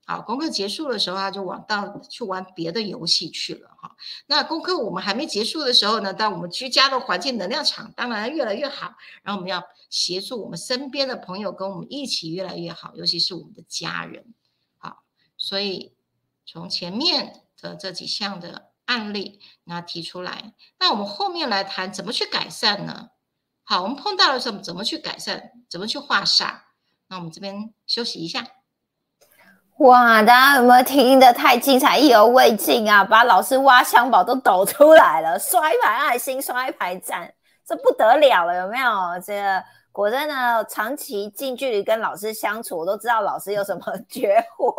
[0.06, 3.96] 好，功课结束的时候，他就往到去玩别的游戏去了哈。
[4.26, 8.94] 那功课我们还没结束的时候呢，当我们居家的环境能量场当然越来越好。
[9.22, 14.34] 然后我们要协助我们身边的朋友跟我们一起越来越好，尤其是我们的家人。
[15.44, 15.94] 所以
[16.46, 23.10] 从前面的这几项的案例那提出来，那我们后面来谈怎么去改善呢？
[23.62, 26.60] 好，我们碰到了什么，怎么去改善，怎么去化煞？
[27.08, 28.42] 那我们这边休息一下。
[29.80, 33.04] 哇，大家有没有听得太精彩，意犹未尽啊？
[33.04, 37.34] 把老师挖香宝都抖出来了，刷一排爱心，刷一排赞，
[37.66, 38.90] 这不得了了，有没有？
[39.22, 39.62] 这
[39.94, 43.80] 果真呢，长期近距离跟老师相处，我都知道老师有什么
[44.10, 44.74] 绝活，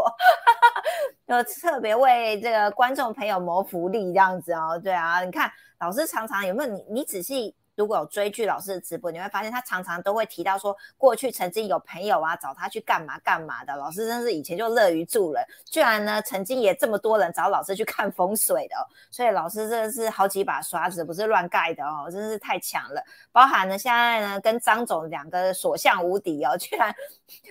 [1.26, 4.78] 就特别为这个观众朋友谋福利这样子哦。
[4.84, 5.50] 对啊，你看
[5.80, 6.86] 老师常常有没有你？
[6.90, 7.56] 你仔细。
[7.76, 13.76] 如果有追剧老师的直播，你会发现他常常都会提到说，过去曾经有朋友啊找他去干嘛干嘛的。
[13.76, 18.76] 老师真是以前就乐于助人，居然呢曾经也这么多人找老师去看风水的，
[19.12, 23.04] 所以老师真的是好几把刷子，不是乱盖的哦，真是太强了。
[23.32, 26.96] 包含呢现在呢跟张总两个所向无敌哦，居然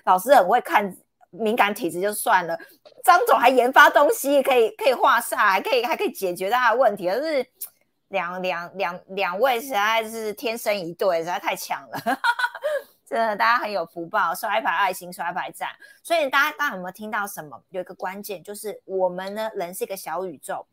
[0.05, 0.97] 老师很会看
[1.31, 2.59] 敏感体质就算了，
[3.05, 7.47] 张总还研发东西可以可以化煞，还可以还可以解决他的问题，而是。
[8.09, 12.19] 两两两两位实在是天生一对，实在太强了，
[13.05, 15.71] 真的，大家很有福报，刷一排爱心，刷一排赞。
[16.03, 17.61] 所以大家刚刚有没有听到什么？
[17.71, 20.67] 有一个关键就是我们呢，人是一个小宇宙，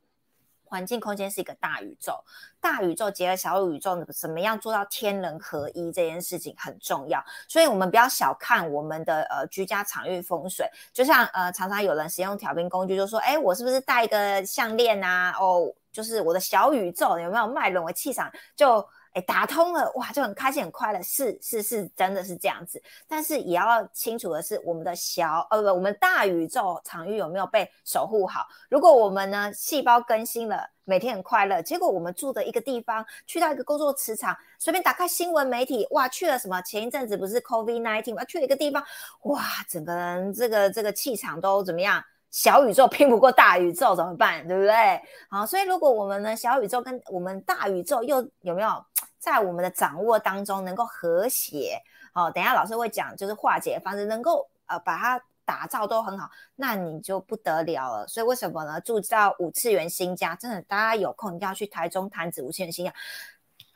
[0.63, 2.24] 环境空间是一个大宇宙，
[2.60, 7.24] 大宇宙结合小宇宙，怎么样做到天人合一这件事情很重要。
[7.48, 15.36] 所以我们不要小看我们的呃居家场域风水，就像呃常常有人使用调频工具，就说，哎，我是不是戴一个项链啊？
[15.39, 15.74] 哦。
[15.92, 17.84] 就是我的小宇宙有没有脉轮？
[17.84, 21.02] 我气场就哎打通了，哇，就很开心很快乐。
[21.02, 22.82] 是是是，真的是这样子。
[23.08, 28.48] 但是也要清楚的是，我们的小呃不，我们大宇宙场域有没有被守护好？
[28.70, 36.62] 如果我们呢细胞更新了，每天很快乐，结果我们住的一个地方，去到一个工作磁场，随便打开新闻媒体，哇，去了什么？
[36.62, 38.24] 前一阵子不是 COVID nineteen 吗？
[38.24, 38.82] 去了一个地方，
[39.24, 42.02] 哇，整个人这个这个气场都怎么样？
[42.32, 44.48] 小宇宙拼不过大宇宙怎么办？
[44.48, 45.02] 对不对？
[45.30, 48.84] 好，所以如果我们呢，小宇宙跟我们大宇宙又有没有
[49.20, 51.78] 在我们的掌握当中能够和谐？
[52.13, 58.08] 好，等下老师会讲，就是化解方式，能够呃把它打造都很好，那你就不得了了。
[58.08, 58.80] 所以为什么呢？
[58.80, 62.94] 住到五次元新家，真的大家有空一定要去台中潭子五次元新家，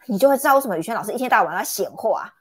[0.05, 2.33] 你就会知道为什么宇轩老师一天到晚要显化。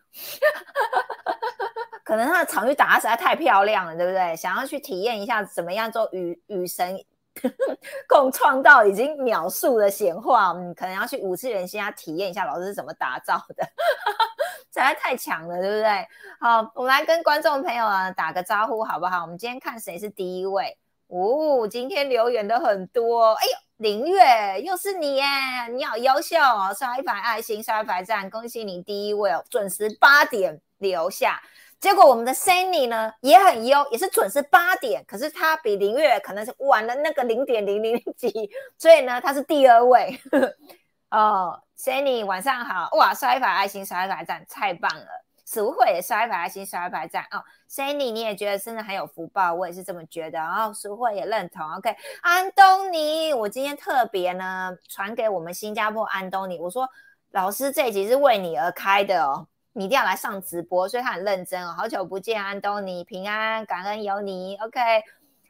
[2.05, 4.37] 可能他的场域打的实在太漂亮了，对不对？
[4.37, 7.03] 想要去体验一下怎么样做与与神
[8.07, 13.65] 共创到已经秒速的显化，你可能要去五次元先要体验一下老师是怎么打造的，
[14.71, 16.07] 实在太强了，对不对？
[16.39, 19.23] 好，我们来跟观众朋友啊打个招呼好不好？
[19.23, 20.77] 我们今天看谁是第一位
[21.09, 25.25] 哦，今天留言的很多，哎呦，林月又是你耶，
[25.73, 31.43] 你好优秀哦，刷一排爱心，刷一排赞，恭喜你第一位哦，准时八点留下。
[31.85, 38.33] 结果我们的 Sunny 呢也很优，也是准时八点，可是他比林月可能是晚了那个零点零零几，
[38.79, 40.19] 所以呢他是第二位。
[41.13, 45.07] 哦，Sunny 晚上好，哇，刷一排爱心，刷一排赞，太棒了。
[45.45, 47.23] 史无慧也刷一排爱心，刷一排赞。
[47.25, 50.39] 哦，Sunny 你也觉得真的很有福报，我也是这么觉得。
[50.39, 51.71] 然后史无慧也认同。
[51.75, 56.89] OK，安东尼，我今天特别呢传给我们新加坡安东尼，我说
[57.33, 59.47] 老师这一集是为你而开的哦。
[59.77, 61.75] 你一定要来上直播，所以他很认真哦。
[61.77, 64.57] 好久不见，安东尼，平安，感恩有你。
[64.59, 64.81] OK，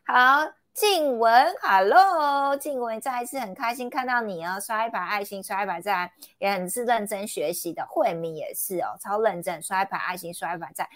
[0.07, 7.87] 好，静文，Hello，静文，再一次很开心看到你哦，刷一排爱心，刷一排赞，也很是认真学习的。
[7.87, 10.89] 慧敏也是哦，超认真，刷一排爱心，刷一排赞。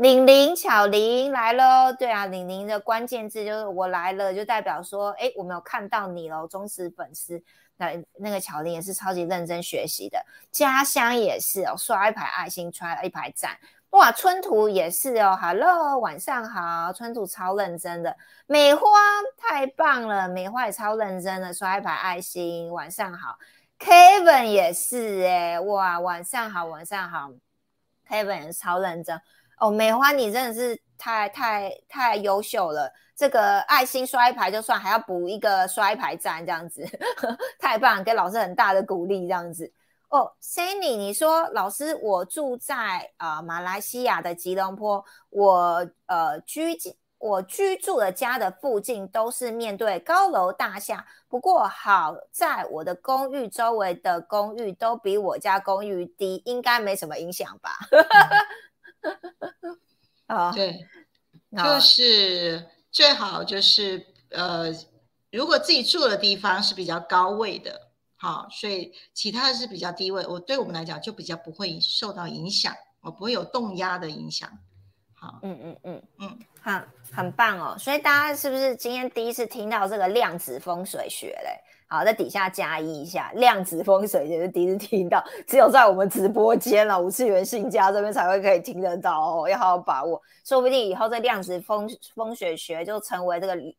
[0.00, 7.42] 玲玲，巧玲来喽，对啊，玲玲的关键字就是我来了，就代表说，哎，我没有看到你喽，忠实粉丝。
[7.76, 10.18] 那那个巧玲也是超级认真学习的，
[10.50, 13.58] 家乡也是哦，刷一排爱心，刷一排赞，
[13.90, 18.88] 哇，春图也是哦，Hello，晚上好，春图超认真的，美花
[19.36, 23.38] 太棒了，美花也超认真的，刷一排爱心，晚上好
[23.78, 27.30] ，Kevin 也是哎，哇，晚上好，晚上好
[28.08, 29.20] ，Kevin 也是超认真。
[29.60, 32.90] 哦，美花你真的是太太太优秀了。
[33.14, 36.82] 这个爱心刷一排就算，还要补一个刷一排赞，这样子
[37.60, 39.70] 太棒，给老师很大的鼓励，这样子
[40.08, 40.32] 哦。
[40.42, 46.74] Sunny，你说老师，我住在啊马来西亚的吉隆坡，我呃居
[47.18, 57.76] 我居住的家的附近都是面对高楼大厦，不过好在我的公寓周围的公寓都比我家公寓低，应该没什么影响吧？
[60.26, 60.86] 啊，对，
[61.56, 62.66] 就是。
[62.92, 64.64] 最好就是呃，
[65.30, 74.50] 如果自己住的地方是比较高位的，好，所以其他的是比较低位，我对我们来讲就比较不会受到影响，我不会有动压的影响。
[75.14, 77.76] 好，嗯嗯嗯嗯，很很棒哦。
[77.78, 81.60] 所以大家是不是今天第一次听到这个量子风水学嘞？
[81.90, 93.74] 好，在底下加一一下，量子风水也是第一次听到，只有在我们直播间了，五次元信家这边才会可以听得到哦，要好好把握，说不定以后这量子风风水学就成为这个流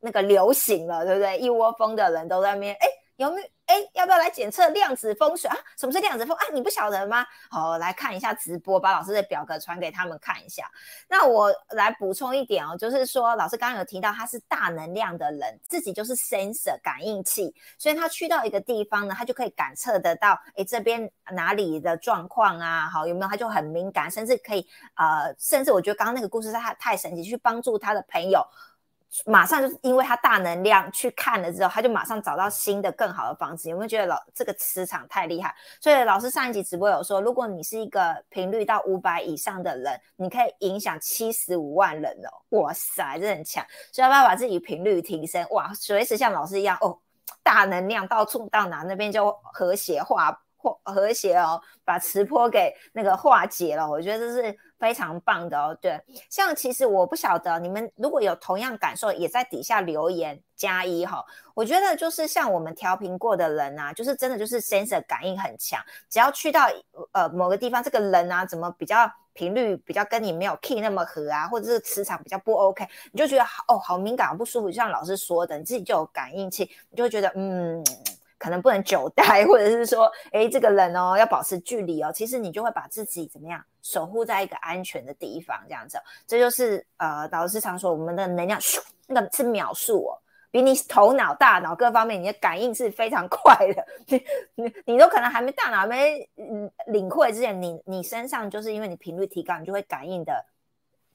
[0.00, 1.38] 那个流行了，对不对？
[1.38, 2.86] 一窝蜂的人都在面，哎。
[3.16, 3.46] 有没有？
[3.66, 5.56] 哎，要不要来检测量子风水啊？
[5.76, 6.44] 什么是量子风啊？
[6.52, 7.26] 你不晓得吗？
[7.50, 10.70] 好，来看一下直播，把老师的表格传给他们看一下。
[11.08, 22.88] 那我来补充一点哦，就是说老师刚刚有提到他是大能量的人，自己就是 sensor 感应器，所以他去到一个地方呢，他就可以感测得到，哎，这边哪里的状况啊？
[22.88, 23.28] 好，有没有？
[23.28, 24.64] 他就很敏感，甚至可以
[24.94, 28.46] 呃，甚至我觉得刚刚那个故事他太神奇，去帮助他的朋友。
[29.24, 33.70] 马上就是因为他大能量去看了之后，他就马上找到新的更好的房子。
[33.70, 35.54] 有没有觉得老这个磁场太厉害？
[35.80, 42.58] 所以老师上一集直播有说，如果你是一个频率到五百以上的人，你可以影响七十五万人哦！
[42.58, 43.64] 哇塞，这很强。
[43.92, 45.46] 所以要不要把自己频率提升？
[45.50, 46.98] 哇，随时像老师一样哦，
[47.42, 50.38] 大能量到处到哪那边就和谐化。
[50.58, 55.76] 或和谐哦，把磁波给那个化解了，我觉得这是非常棒的哦。
[55.80, 56.00] 对，
[56.30, 61.24] 像其实我不晓得你们如果有同样感受，也在底下留言加一哈。
[61.54, 66.68] 我觉得就是像我们调频过的人啊，就是真的就是 sensor 感应很强，只要去到
[67.12, 77.84] 呃某个地方，这个人啊怎么比较频率比较跟你没有 key 那么合啊，或者是磁场比较不 OK，你就觉得哦好敏感不舒服，就像老师说的，你自己就有感应器，你就会觉得嗯。
[78.38, 82.12] 可能不能久待， 或者是说，哎，这个人哦，要保持距离哦。
[82.12, 85.98] 其实你就会把自己怎么样守护在一个安全的地方，这样子。
[86.26, 90.18] 这就是呃，导师常说，我们的能量咻，那个是秒数哦，
[90.50, 93.86] 比你头脑、大脑各方面，你的感应是非常快的。
[94.06, 94.24] 你
[94.54, 96.28] 你你都可能还没大脑还没
[96.86, 100.44] 领会之前，你你身上就是因为你频率提高，你就会感应的，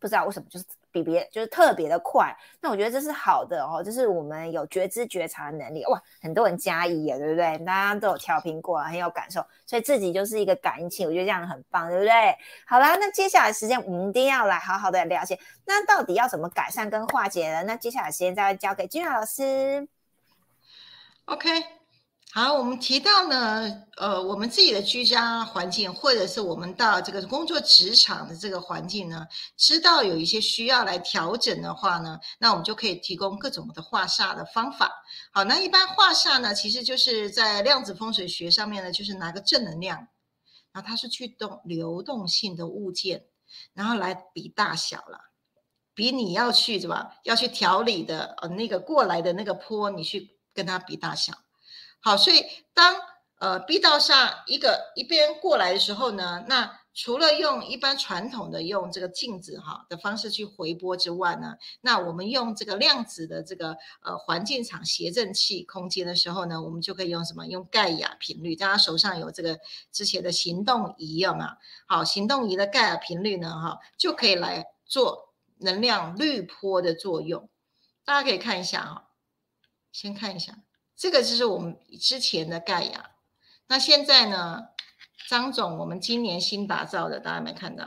[0.01, 0.65] 不知道为什么就是。
[0.93, 7.57] 比别就是特别的快，那我觉得这是好的哦，就是我们有觉知觉察的能力哇，很多人加一耶，对不对？
[7.59, 12.11] 大家都有调频过，很有感受，所以自己就是一个感应器，我觉得这样很棒，对不对？
[12.67, 17.63] 好啦，那接下来时间我们一定要来好好的了解，那到底要怎么改善跟化解呢？
[17.63, 19.87] 那接下来时间再交给金老师
[21.23, 21.80] ，OK。
[22.33, 29.27] 好，我们提到呢，呃，我们自己的居家环境，或者是我们到这个工作职场的这个环境呢，
[29.57, 34.89] 知道有一些需要来调整的话呢，那我们就可以提供各种的化煞的方法。
[35.33, 39.97] 好，那一般化煞呢，其实就是在量子风水学上面呢，就是拿个正能量，
[40.71, 43.25] 然后它是去动流动性的物件，
[43.73, 45.19] 然后来比大小了，
[45.93, 47.13] 比你要去是吧？
[47.25, 51.33] 要去调理的呃那个过来的那个坡，你去跟它比大小。
[52.01, 52.43] 好，所以
[52.73, 52.95] 当
[53.39, 67.47] 呃 B 道上一个一边过来的时候呢，那除了用一般传统的用这个镜子哈的方式去回波之外呢，那我们用这个量子的这个呃环境场谐振器空间的时候呢，我们就可以用什么？
[67.47, 68.55] 用盖亚频率。
[68.57, 69.57] 大家手上有这个
[69.91, 71.57] 之前的行动仪有吗？
[71.87, 75.29] 好，行动仪的盖亚频率呢，哈，就可以来做
[75.59, 77.47] 能量滤波的作用。
[78.03, 79.07] 大家可以看一下哈，
[79.93, 80.57] 先看一下。
[81.01, 83.09] 这个就是我们之前的盖亚，
[83.65, 84.67] 那现在呢，
[85.27, 87.85] 张总，我们今年新打造的，大家没看到？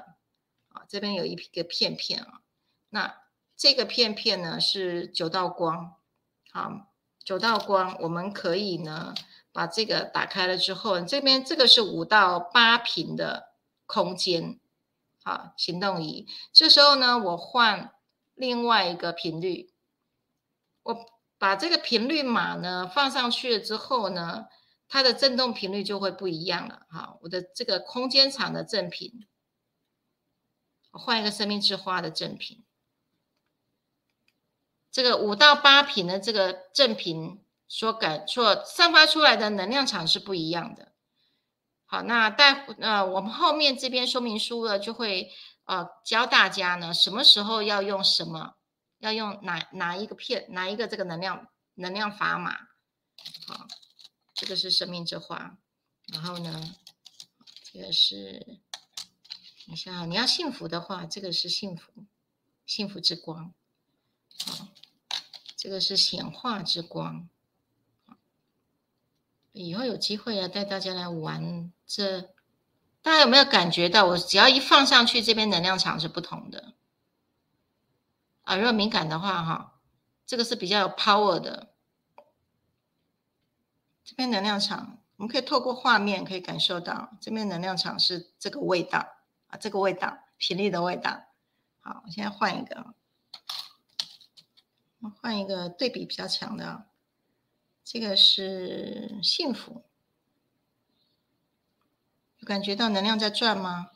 [0.71, 0.83] 啊？
[0.89, 2.41] 这边有一个片片啊，
[2.89, 3.23] 那
[3.57, 5.95] 这个片片呢是九道光，
[6.51, 6.93] 好，
[7.23, 9.15] 九道光，我们可以呢
[9.53, 13.51] 把这个打开了之后，这边这个是五到八平的
[13.87, 14.59] 空间，
[15.23, 17.93] 好，行动仪，这时候呢，我换
[18.35, 19.73] 另外一个频率，
[20.83, 21.14] 我。
[21.45, 24.47] 把这个频率码呢放上去了之后呢，
[24.89, 26.87] 它的振动频率就会不一样了。
[26.89, 29.27] 哈，我的这个空间场的振频，
[30.93, 32.65] 我换一个生命之花的振频，
[34.91, 40.93] 这个五到八频的这个振频所感所散发出来的能量场是不一样的。
[41.85, 45.31] 好，那待呃我们后面这边说明书呢就会
[45.67, 48.55] 呃教大家呢什么时候要用什么。
[49.05, 52.57] 要用哪哪一个片，哪一个这个能量能量砝码？
[53.47, 53.67] 好，
[54.33, 55.59] 这个是生命之花，
[56.07, 56.75] 然后呢，
[57.71, 58.59] 这个是，
[59.67, 61.93] 你像，你要幸福的话，这个是幸福，
[62.65, 63.53] 幸福之光，
[64.47, 64.69] 好，
[65.55, 67.29] 这个是显化之光，
[69.53, 72.23] 以后有机会啊带大家来玩这，
[73.03, 74.07] 大家有没有感觉到？
[74.07, 76.74] 我只要一放上去，这边能量场是不同的。
[78.45, 79.81] 啊，如果敏感的话，哈，
[80.27, 81.75] 这个是比较有 power 的。
[84.05, 88.99] 这边能量场，我们可以透过画面可以感受到，这边能量场是这个味道
[89.47, 91.25] 啊，这个味道，频率的味道。
[91.81, 92.95] 好，我现在换一个，
[95.23, 96.87] 换一个对比比较强的。
[97.83, 99.85] 这个是幸福，
[102.39, 103.91] 有感觉到能量在转吗？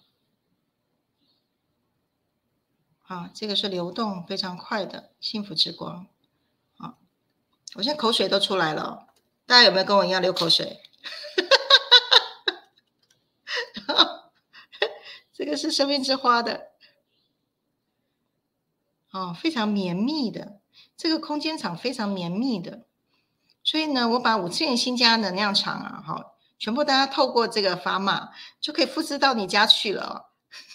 [3.08, 6.06] 啊，这个是流动非常快的幸福之光。
[6.76, 6.94] 啊，
[7.74, 9.08] 我现在口水都出来了，
[9.46, 10.80] 大家有没有跟我一样流口水？
[15.32, 16.68] 这个是生命之花的，
[19.12, 20.60] 哦，非常绵密的，
[20.96, 22.84] 这个空间场非常绵密的。
[23.64, 28.30] 所以呢，我把五次元新家能量场啊，哈，全部大家透过这个砝码
[28.60, 30.04] 就可以复制到你家去了。
[30.04, 30.24] 哦，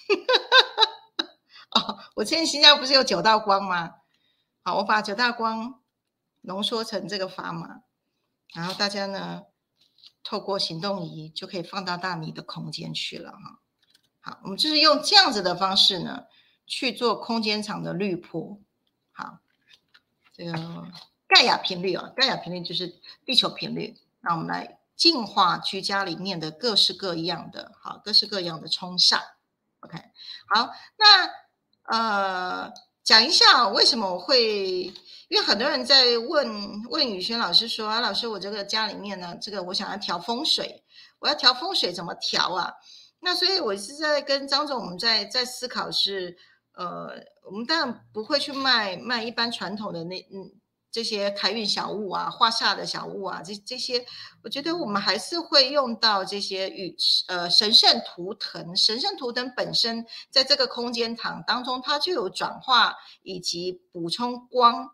[2.13, 3.95] 我之前新家不是有九道光吗？
[4.63, 5.81] 好，我把九道光
[6.41, 7.83] 浓缩成这个砝码，
[8.53, 9.43] 然后大家呢，
[10.23, 13.59] 透过行动仪就可以放到大你的空间去了哈。
[14.21, 16.25] 好，我们就是用这样子的方式呢
[16.65, 18.59] 去做空间场的滤波。
[19.11, 19.39] 好，
[20.33, 20.87] 这个。
[21.25, 23.97] 盖亚频率啊，盖亚频率就是地球频率。
[24.19, 29.19] 那我们来净化居家里面的各式各样的，好，各式各样的冲煞。
[29.79, 29.97] OK，
[30.53, 31.27] 好，那
[31.83, 32.71] 呃，
[33.03, 34.83] 讲一下为什么我会，
[35.27, 40.83] 因为很多人在问问宇轩老师说啊，老师，我这个家里面呢，这个我想要调风水，
[41.19, 42.73] 我要调风水怎么调啊？
[43.19, 46.37] 那所以我是在跟张总我们在在思考是，
[46.73, 47.09] 呃，
[47.45, 50.62] 我们当然不会去卖卖一般传统的那嗯。
[50.93, 54.05] 这些开运小物啊，画煞的小物啊，这这些，
[54.43, 56.95] 我觉得我们还是会用到这些与
[57.27, 58.75] 呃神圣图腾。
[58.75, 64.91] 神圣图腾本身在这个空间场当中，它就有转化以及补充光。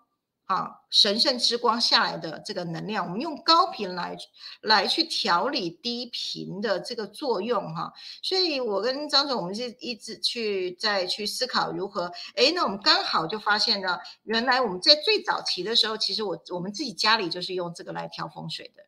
[0.50, 4.18] 啊，神圣之光下来的这个能量，我们用高频来
[4.62, 7.94] 来去调理低频的这个作用哈。
[8.24, 12.12] 所以我跟张总，我们是一直去在去思考如何。
[12.36, 18.82] 哎，那我们刚好就发现了，原来我们在最早期的时候，其实我我们自己家里就是用这个来调风水的，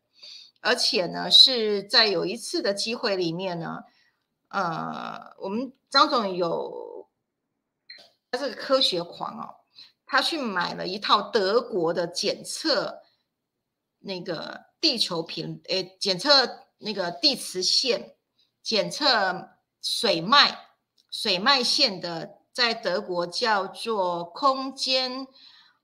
[0.61, 3.83] 而且呢是在有一次的机会里面呢，
[4.47, 7.07] 呃，我们张总有
[8.31, 9.60] 他这个科学狂哦。
[10.11, 13.01] 他去买了一套德国的检测
[13.99, 18.17] 那个地球频，诶，检测那个地磁线，
[18.61, 19.51] 检测
[19.81, 20.67] 水脉，
[21.09, 25.25] 水脉线的，在德国叫做空间，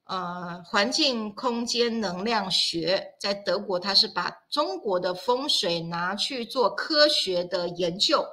[0.04, 8.26] 呃，环境空间能量学，在德国他是把中国的风水拿去做科学的研究，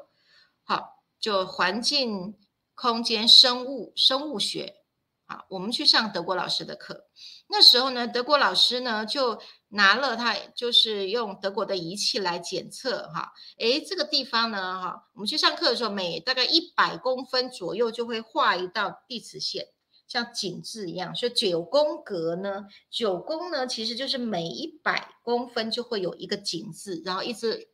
[0.65, 2.37] 好，就环境
[2.75, 4.81] 空间生物生物学。
[5.27, 7.07] 啊，我们去上德国老师的课。
[7.49, 13.09] 那时候呢，德国老师呢就拿了他，就是用德国的仪器来检测。
[13.09, 19.69] 哈，诶，这个地方呢，哈，我们去上课的时候，每大概一百公分左右就会画一道地磁线，
[20.07, 21.15] 像井字一样。
[21.15, 27.71] 所以九宫格呢，九宫呢其实就是每一百公分就会有一个井字，然后一直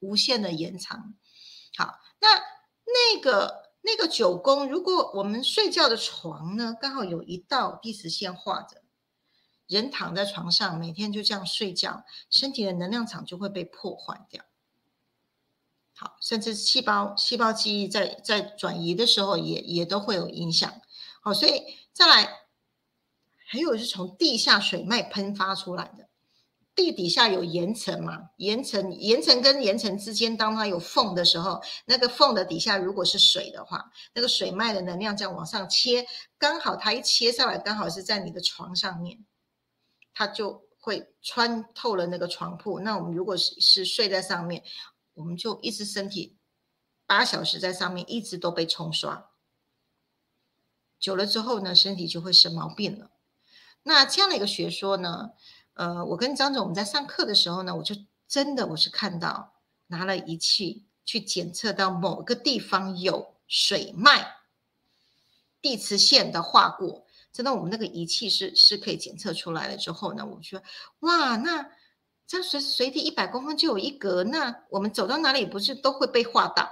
[0.00, 1.14] 无限的延长。
[1.78, 2.28] 好，那
[2.84, 3.65] 那个。
[3.86, 8.82] 那个九宫，如果我们睡觉的床呢，刚好有一道地磁线画着，
[9.68, 14.44] 人躺在床上，每天就这样睡觉，身体的能量场就会被破坏掉。
[15.94, 20.80] 好，甚至细胞细胞记忆在在转移的时候，也也都会有影响。
[21.20, 21.62] 好，所以
[21.92, 22.40] 再来，
[23.46, 26.05] 还有是从地下水脉喷发出来的。
[26.76, 28.30] 地底下有岩层嘛？
[28.36, 36.06] 岩层、岩层跟岩层之间，当它有缝的时候，那个缝的底下如果是水的话，那个水脉的能量这样往上切，
[36.36, 39.24] 刚好它一切上来，刚好是在你的床上面，
[40.12, 42.78] 它就会穿透了那个床铺。
[42.80, 44.62] 那我们如果是是睡在上面，
[45.14, 46.36] 我们就一直身体
[47.06, 49.30] 八小时在上面，一直都被冲刷，
[51.00, 53.12] 久了之后呢，身体就会生毛病了。
[53.82, 55.30] 那这样的一个学说呢？
[55.76, 57.94] 呃，我跟张总我们在上课的时候呢，我就
[58.26, 59.52] 真的我是看到
[59.88, 64.36] 拿了仪器去检测到某个地方有水脉、
[65.60, 70.62] 地磁线的划过，真的我们那个仪器是是可以检测出来了之后呢，我说
[71.00, 71.70] 哇，那
[72.26, 76.70] 这样随时随地一百公分就有一格，那我们走到哪里不是都会被划到？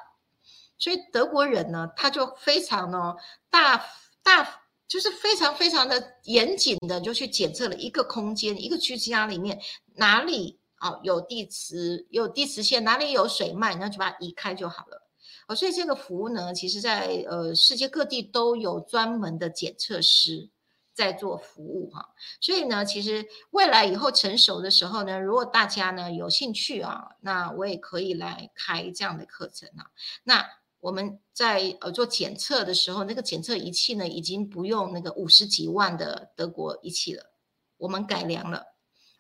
[0.78, 3.16] 所以德国人呢，他就非常呢
[3.50, 3.84] 大
[4.22, 4.62] 大。
[4.86, 9.58] 就是非常非常的严谨的，就去检测了一个空间，一个居家里面
[9.96, 15.08] 哪里啊有地磁有地磁线，哪里有水脉，那就把它移开就好了。
[15.48, 20.50] 哦，所以这个服务呢，其实在呃世界各地都有专门的检测师
[20.92, 22.10] 在做服务哈。
[22.40, 29.86] 所以呢，其实未来以后成熟的时候呢，如果大家呢有兴趣啊，那我也可以来开这样的课程啊。
[30.24, 30.46] 那。
[30.84, 37.30] 我们在呃做检测的时候，那个检测仪器呢，已经不用那个五十几万的德国仪器了，
[37.78, 38.66] 我们改良了，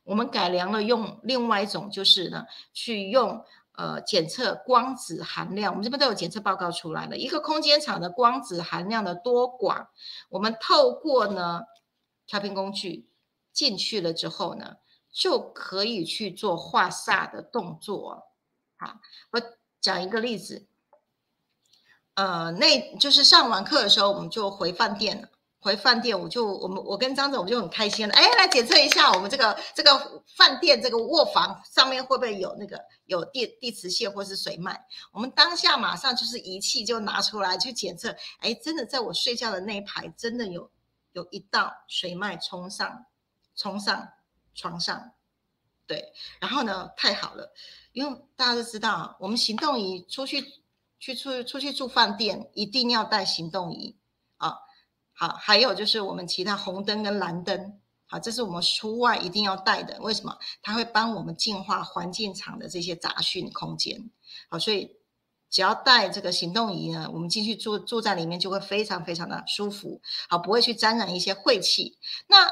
[0.02, 2.44] 我们改良了用另外一种，就是呢，
[2.74, 3.42] 去用
[3.72, 5.72] 呃检测光子含量。
[5.72, 9.86] 我们这边都有检测报告出来了，一个空间场的光子含量的多寡，
[10.28, 11.62] 我们透过呢
[12.26, 13.08] 调频工具
[13.54, 14.76] 进去了之后呢，
[15.10, 18.22] 就可以去做画煞的动作。
[18.76, 19.00] 好，
[19.30, 19.40] 我
[19.80, 20.66] 讲一个例子。
[22.14, 25.28] 呃，那就是上完课的时候，我们就回饭店了。
[25.58, 28.12] 回饭店，我就我们我跟张总我们就很开心了。
[28.12, 34.78] 哎，来检测一下我们这个这个饭店这个卧房上面会不会有那个有地地磁线或是水脉？
[35.10, 38.14] 我们当下马上就是仪器就拿出来去检测。
[38.40, 40.70] 哎，真的在我睡觉的那一排，真的有
[41.12, 43.06] 有一道水脉冲上
[43.56, 44.06] 冲上
[44.54, 45.12] 床上。
[45.86, 47.54] 对，然后呢，太好了，
[47.92, 50.62] 因为大家都知道，我们行动仪出去。
[51.04, 53.94] 去出出去住饭店，一定要带行动仪
[54.38, 54.54] 啊！
[55.12, 60.00] 好，还有就是我们其他红灯跟蓝灯，好，这是我们出外一定要带的。
[60.00, 60.38] 为什么？
[60.62, 64.08] 它会帮我们净化环境场的这些杂讯空间。
[64.48, 64.96] 好，所以
[65.50, 70.00] 只要带这个行动仪呢，我们进去住住在里面就会非常非常的舒服，
[70.30, 71.98] 好，不会去沾染一些晦气。
[72.28, 72.50] 那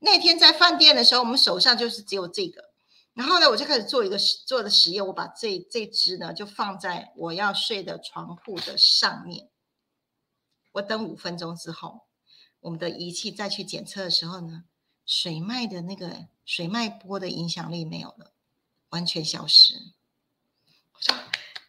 [0.00, 2.73] 那天在饭店的时候，我们手上就是只有这个。
[3.14, 9.48] 然后呢，我就开始做一个做的实验，我把这这只呢就放在我要睡的床铺的上面。
[10.72, 12.08] 我等五分钟之后，
[12.58, 14.64] 我们的仪器再去检测的时候呢，
[15.06, 18.32] 水脉的那个水脉波的影响力没有了，
[18.88, 19.74] 完全消失。
[20.92, 21.16] 我说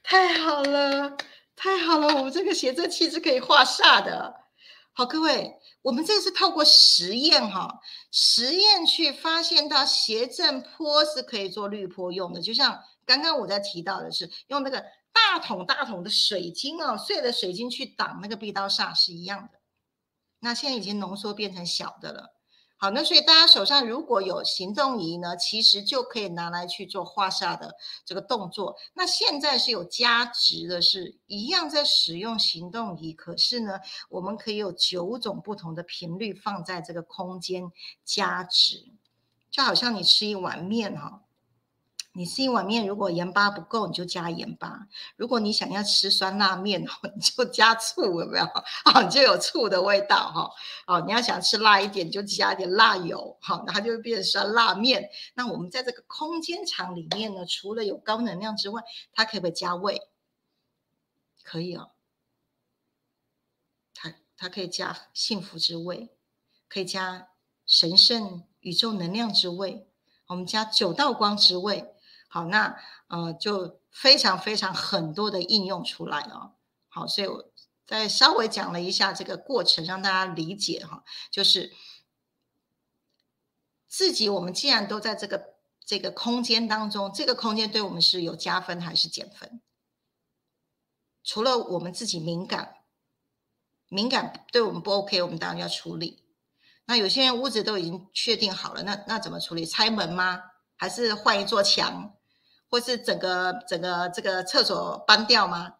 [0.01, 1.15] 太好了，
[1.55, 4.45] 太好了，我们这个写真器是可以画煞的。
[4.93, 5.59] 好，各位。
[5.85, 7.79] 我们这是透过实验哈，
[8.11, 14.83] 实验去发现到斜振波是可以做滤波用的，就像刚刚我在提到的是用那个
[15.13, 19.59] 大桶大桶的水晶哦，碎的水晶去挡那个壁刀煞是一样的。
[20.39, 22.33] 那现在已经浓缩变成小的了。
[22.77, 27.73] 好，那所以大家手上如果有行动仪呢，其实就可以拿来去做画下的
[28.05, 28.75] 这个动作。
[28.93, 37.71] 那现在是有加值的，是一样在使用行动仪，可是呢，我们可以有九种不同的频率放在这个空间
[38.03, 38.85] 加值，
[39.49, 41.24] 就好像你吃一碗面哈。
[42.17, 44.87] 你吃一碗面，如果盐巴不够，你就加盐巴；
[45.17, 46.81] 如果你想要吃酸辣面，
[47.13, 48.45] 你就加醋，有没有？
[48.85, 50.49] 啊，就有醋的味道哈。
[50.87, 55.09] 哦，你要想吃辣一点，就加一点辣油，好，它就会变成酸辣面。
[55.33, 60.01] 那我们在这个空间场里面呢，除了有高能量之外，它可不可以加味？
[61.43, 61.91] 可以哦。
[63.93, 66.09] 它它可以加幸福之味，
[66.69, 67.27] 可以加
[67.65, 69.85] 神圣宇宙能量之味，
[70.27, 71.91] 我们加九道光之味。
[72.35, 72.77] 好，那
[73.07, 76.57] 呃就非常非常很多的应用出来了。
[76.89, 77.49] 好，所以我
[77.87, 81.71] 再稍微讲了一下这个过程，让大家理解哈，就是
[83.87, 85.55] 自己我们既然都在这个
[85.85, 89.61] 这个空间当中，这个空间对我们是有加分还是减分？
[91.23, 92.79] 除了我们自己敏感，
[93.87, 96.25] 敏感对我们不 OK，我们当然要处理。
[96.83, 99.65] 那有些人屋子都已经确定好了，那那怎么处理？
[99.65, 100.43] 拆门吗？
[100.75, 102.11] 还是换一座墙？
[102.69, 105.75] 或是整个整个这个厕所搬掉吗？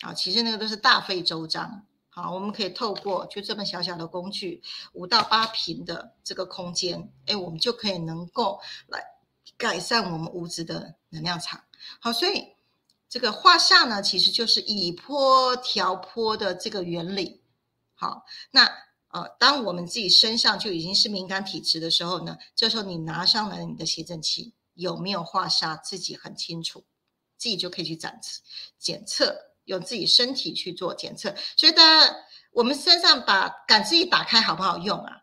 [0.00, 1.86] 啊，其实那个都是大费周章。
[2.08, 4.62] 好，我们可以透过就这么小小的工具，
[4.94, 9.04] 五到八平的这个空间，哎，我们就可以能够来
[9.58, 11.60] 改善我们屋子的能量场。
[12.00, 12.42] 好，所以
[13.08, 17.40] 这个画煞呢，其实就是以波调波的这个原理。
[17.94, 18.66] 好，那
[19.08, 24.52] 呃，当我们自己身上就已经是敏感体质的时候呢，这时候你拿上了你的谐振器。
[24.76, 26.84] 有没有化沙，自己很清楚，
[27.36, 28.42] 自己就可以去检测，
[28.78, 31.34] 检测用自己身体去做检测。
[31.56, 32.16] 所以大家，
[32.52, 35.22] 我们身上把感知仪打开好不好用啊？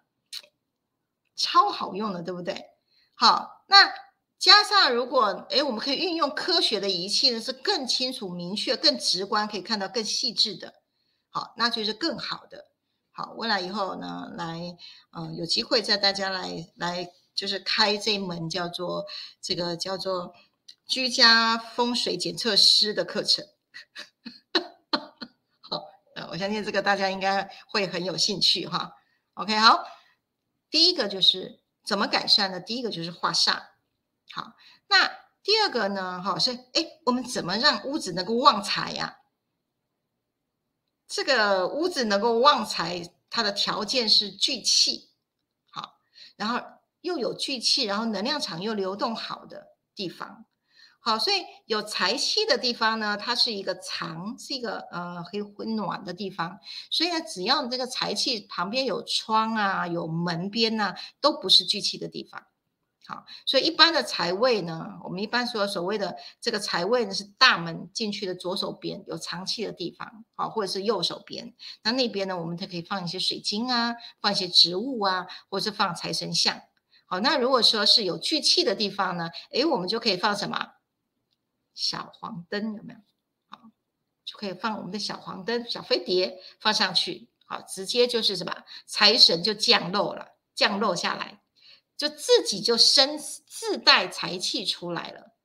[1.35, 2.65] 超好用的，对不对？
[3.15, 3.93] 好，那
[4.37, 10.73] 加上如果哎，我们可以运用科学的仪器呢，是更清楚、明确、更直观，可以看到更细致的。
[11.29, 12.65] 好，那就是更好的。
[13.11, 14.75] 好，未来以后呢，来，
[15.11, 17.11] 嗯，有机会再大家来来。
[17.35, 19.05] 就是开这一门叫做
[19.41, 20.33] 这个叫做
[20.85, 23.47] 居家风水检测师的课程，
[25.61, 28.95] 好，呃，我相信这个大家应该会很有兴趣哈。
[29.33, 29.83] OK，好，
[30.69, 32.59] 第一个就是怎么改善呢？
[32.59, 33.63] 第一个就是化煞，
[34.31, 34.53] 好，
[34.87, 35.07] 那
[35.41, 36.21] 第二个呢？
[36.21, 39.19] 哈，是哎，我们怎么让屋子能够旺财呀？
[41.07, 45.09] 这个屋子能够旺财，它的条件是聚气，
[45.71, 45.97] 好，
[46.35, 46.61] 然后。
[47.03, 50.45] 又有聚气，然后能量场又流动好的地方，
[51.01, 56.57] 好，所以有财气的地方呢，它是一个藏，是一个呃可以温暖的地方。
[56.89, 62.41] 所以呢，只要这个财气旁边有窗啊，有门边呐，都不是聚气的地方。
[63.05, 71.53] 好，所以一般的财位呢，我们一般说所谓的这个财位呢，是大门进去的左手边有藏气的地方，好，或者是右手边。
[71.83, 76.61] 那那边呢，我们就可以放一些水晶啊，放一些植物啊，或者是放财神像。
[77.13, 80.73] 好，那如果说是有聚气的地方呢，诶，我们就可以放什么
[81.75, 82.99] 小黄灯，有没有？
[83.49, 83.69] 好，
[84.25, 91.43] 就可以放我们的小黄灯、小飞碟放上去，好，直接就是什么财神就降落了，降落下来。
[91.95, 95.35] 就自己就生自带财气出来了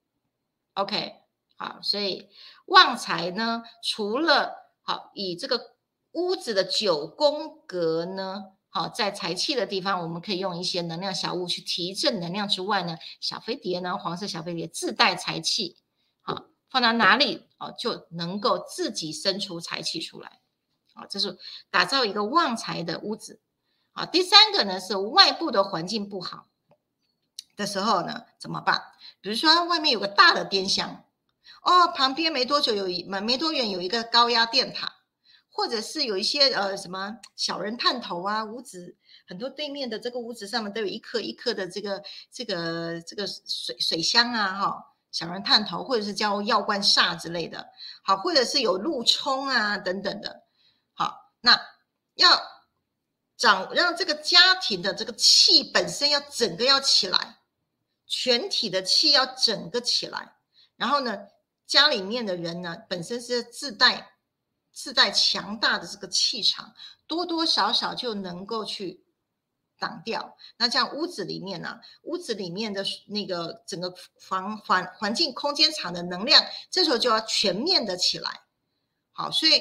[0.73, 1.17] ，OK，
[1.59, 2.31] 好，所以
[2.65, 5.77] 旺财呢，除了好以这个
[6.13, 15.77] 屋子的九宫格呢，好在财气的地方，我们可以用一些能量小物去提振能量之外呢，小飞碟呢，黄色小飞碟自带财气，
[16.21, 20.41] 好放到哪里哦就能够自己生出财气出来，
[20.95, 21.39] 好，这是
[21.71, 23.41] 打造一个旺财的屋子。
[23.93, 26.47] 啊，第三个呢是外部的环境不好
[27.57, 28.81] 的时候呢怎么办？
[29.21, 31.05] 比如说外面有个大的电箱，
[31.63, 34.98] 哦，旁边没多久有一没没多远有一个高压电塔，
[35.59, 38.97] 或者是有一些呃什么小人探头啊，屋子
[39.27, 42.01] 很多对面的这个屋子上面都有一颗一颗的这个
[42.31, 47.67] 这个这个水水箱啊，哈，小人探头或者是叫药罐煞之类的，
[48.05, 50.45] 好，或者是有路冲啊等等的，
[50.95, 51.61] 好，那
[52.15, 52.29] 要。
[53.41, 57.39] 长让这个家庭的这个气本身要整个要起来，
[58.05, 60.33] 全体的气要整个起来，
[60.75, 61.17] 然后呢，
[61.65, 64.11] 家里面的人呢本身是自带
[64.79, 66.73] 自带强大的这个气场，
[67.09, 69.05] 多多少少就能够去
[69.77, 70.37] 挡掉。
[70.57, 78.43] 那这样屋子里面呢，屋子里面的那个整个房环环境空间场的能量，这时候就要全面的起来。
[79.11, 79.61] 好，所以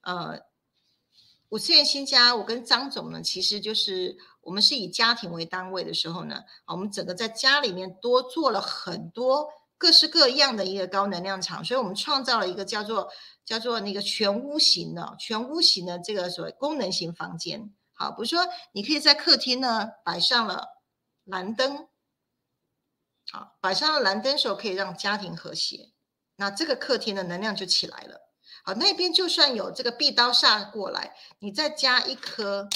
[0.00, 0.40] 呃。
[1.50, 9.48] 五次元新家，我跟张总呢，其实就是我们是以家庭为单位的时候呢，我们整个在家里面多做了很多
[9.78, 13.10] 各式各样的一个高能量场，所以我们创造了一个叫做
[13.44, 17.74] 叫做那个全屋型的全屋型的这个所谓功能型房间。
[17.92, 20.66] 好，比如说你可以在客厅呢摆上了
[21.24, 21.88] 蓝灯，
[23.30, 25.92] 好，摆上了蓝灯时候可以让家庭和谐，
[26.36, 28.30] 那这个客厅的能量就起来了。
[28.64, 32.68] 好，那边就算有这个壁刀煞过来，你再加一颗，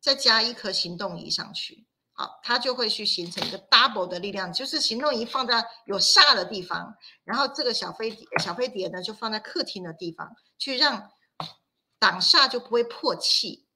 [0.00, 1.86] 再加一颗行动仪上去，
[2.20, 6.94] 好，它就会去形成一个 double 的力量，就是行动仪放在有煞的地方，
[7.24, 11.10] 然后这个小飞碟小飞碟呢就放在客厅的地方，去让
[11.98, 13.66] 挡煞就不会破气，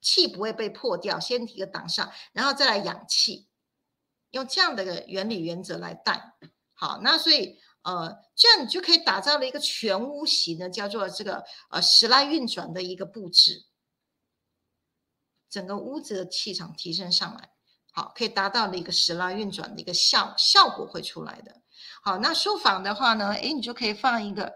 [0.00, 3.48] 气不会被破掉，先提个挡煞，然后再来养气，
[4.30, 6.34] 用这样的个原理原则来带。
[6.74, 7.58] 好，那所以。
[7.82, 13.64] 呃，这样你就可以打造了一个全屋型的，叫做这个呃时来运转的一个布置，
[15.48, 17.52] 整个屋子的气场提升上来，
[17.92, 21.60] 好，可以达到的一个时来运转的一个效效果会出来的。
[22.02, 24.52] 好，那书房的话呢，诶，你就可以放一个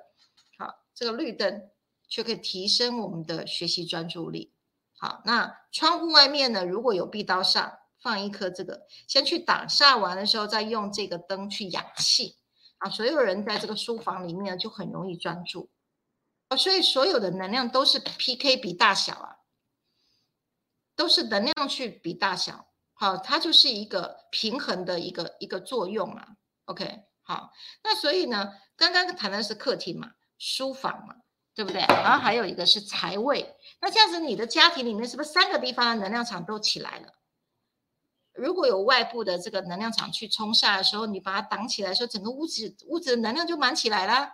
[0.59, 1.71] 好这个绿灯，
[2.09, 4.55] 就可以提升我们的学习专注力。
[4.97, 12.37] 好，那窗户外面呢，如果有壁刀煞，放一颗这个，先去挡煞完的时候，再用这个灯去养气。
[12.79, 15.71] 啊，所有人在这个书房里面就很容易专注，
[16.49, 19.37] 啊，所以所有的能量都是 PK 比大小啊，
[20.95, 26.29] 都是能量去比大小，好，它就是一个平衡的一个一个作用啊。
[26.67, 31.17] OK，好，那所以呢，刚刚谈的是客厅嘛，书房嘛，
[31.55, 31.81] 对不对？
[31.81, 37.09] 然后还有一个是财位，那这样子你的家庭里面是不是三个地方的能量场都起来了？
[38.33, 44.33] 如果有外部的这个能量场去冲煞的时候，你把它挡起来，说整个屋子屋子的能量就满起来了，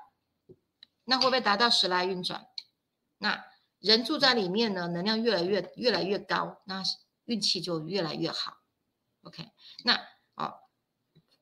[1.04, 2.46] 那会不会达到时来运转？
[3.18, 3.44] 那
[3.78, 6.82] 人住在里面呢，能量越来越越来越高，那
[7.30, 8.58] 运气就越来越好。
[9.22, 9.48] OK，
[9.84, 9.94] 那
[10.34, 10.54] 哦，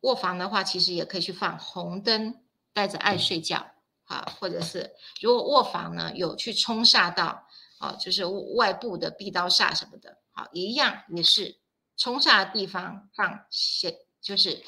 [0.01, 3.73] 卧房的话，其实也可以去放红灯，带着爱睡觉
[4.05, 7.47] 啊，或者是如果卧房呢有去冲煞到
[7.79, 11.59] 啊，就是外部的壁刀煞什么的，好，一样也是。
[11.97, 14.63] 冲煞的地方放些，就是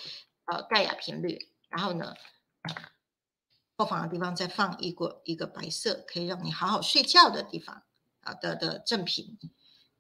[0.47, 2.17] 呃盖亚频率，然后呢，
[3.77, 7.85] 卧房的地方再放一个一个白色，可以让你好好睡觉的地方
[8.23, 9.39] 啊的的正品，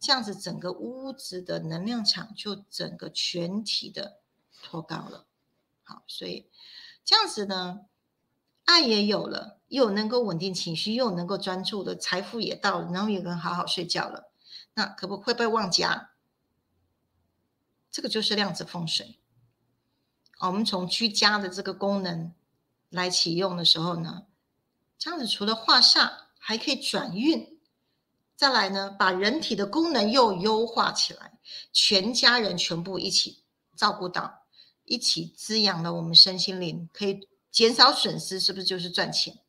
[0.00, 4.20] 这样子整个屋子的能量场就整个全体的
[4.62, 5.26] 托高了。
[5.82, 6.48] 好，所以
[7.04, 7.82] 这样子呢，
[8.64, 14.32] 爱也有了，又能够稳定情绪，又能够专注的财富也到了，然后也能好好睡觉了，
[14.72, 16.12] 那可不会不会忘家？
[17.90, 19.20] 这个就是量子风水。
[20.38, 22.32] 我们从居家的这个功能
[22.88, 24.26] 来启用的时候呢，
[24.96, 27.59] 这样子除了化煞，还可以转运。
[28.40, 31.38] 再来呢，把人体的功能又优化起来，
[31.74, 33.44] 全家人全部一起
[33.76, 34.46] 照顾到，
[34.84, 39.40] 一起滋养了我们身心灵，可以减少损失，是不是就是赚钱？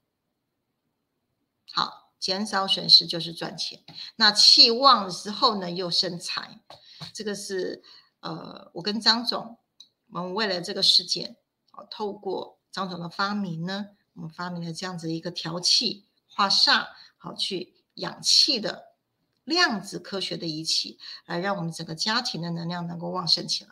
[1.71, 3.81] 好，减少损失就是赚钱。
[4.17, 6.59] 那气旺之后呢，又生财，
[7.13, 7.81] 这个是
[8.19, 9.57] 呃，我跟张总，
[10.09, 11.37] 我们为了这个事件，
[11.71, 18.83] 哦，透过张总的发明呢，我们发明了这样子一个调气化煞，好去氧气的
[19.43, 23.71] 量子科学的仪器，来让我们整个家庭的能量能够旺盛起来。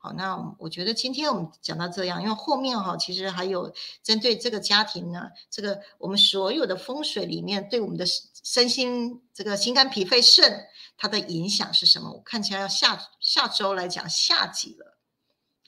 [0.00, 8.04] 好，那我觉得今天我们讲到这样，因为后面哈，其实还有针对这个家庭呢，这个我们所有的风水里面对我们的
[8.44, 12.12] 身心这个心肝脾肺肾它的影响是什么？
[12.12, 14.97] 我看起来要下下周来讲下集了。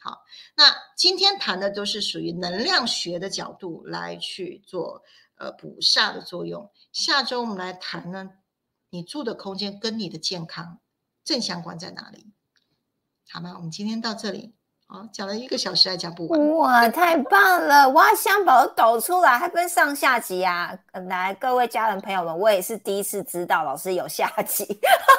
[0.03, 0.24] 好，
[0.57, 0.64] 那
[0.96, 5.03] 今天谈的都是属于能量学的角度来去做
[5.36, 6.72] 呃补煞的作用。
[6.90, 8.30] 下周我们来谈呢，
[8.88, 10.80] 你住的空间跟你的健康
[11.22, 12.32] 正相关在哪里？
[13.30, 13.53] 好吗？
[13.57, 14.55] 我们今天到这里，
[14.93, 16.51] 好，讲了一个小时还讲不完。
[16.57, 17.88] 哇，太棒了！
[17.91, 20.76] 哇，香宝抖出来，还分上下集啊！
[21.09, 24.66] 来，各位家人朋友们，我也是第一次知道老师有下集，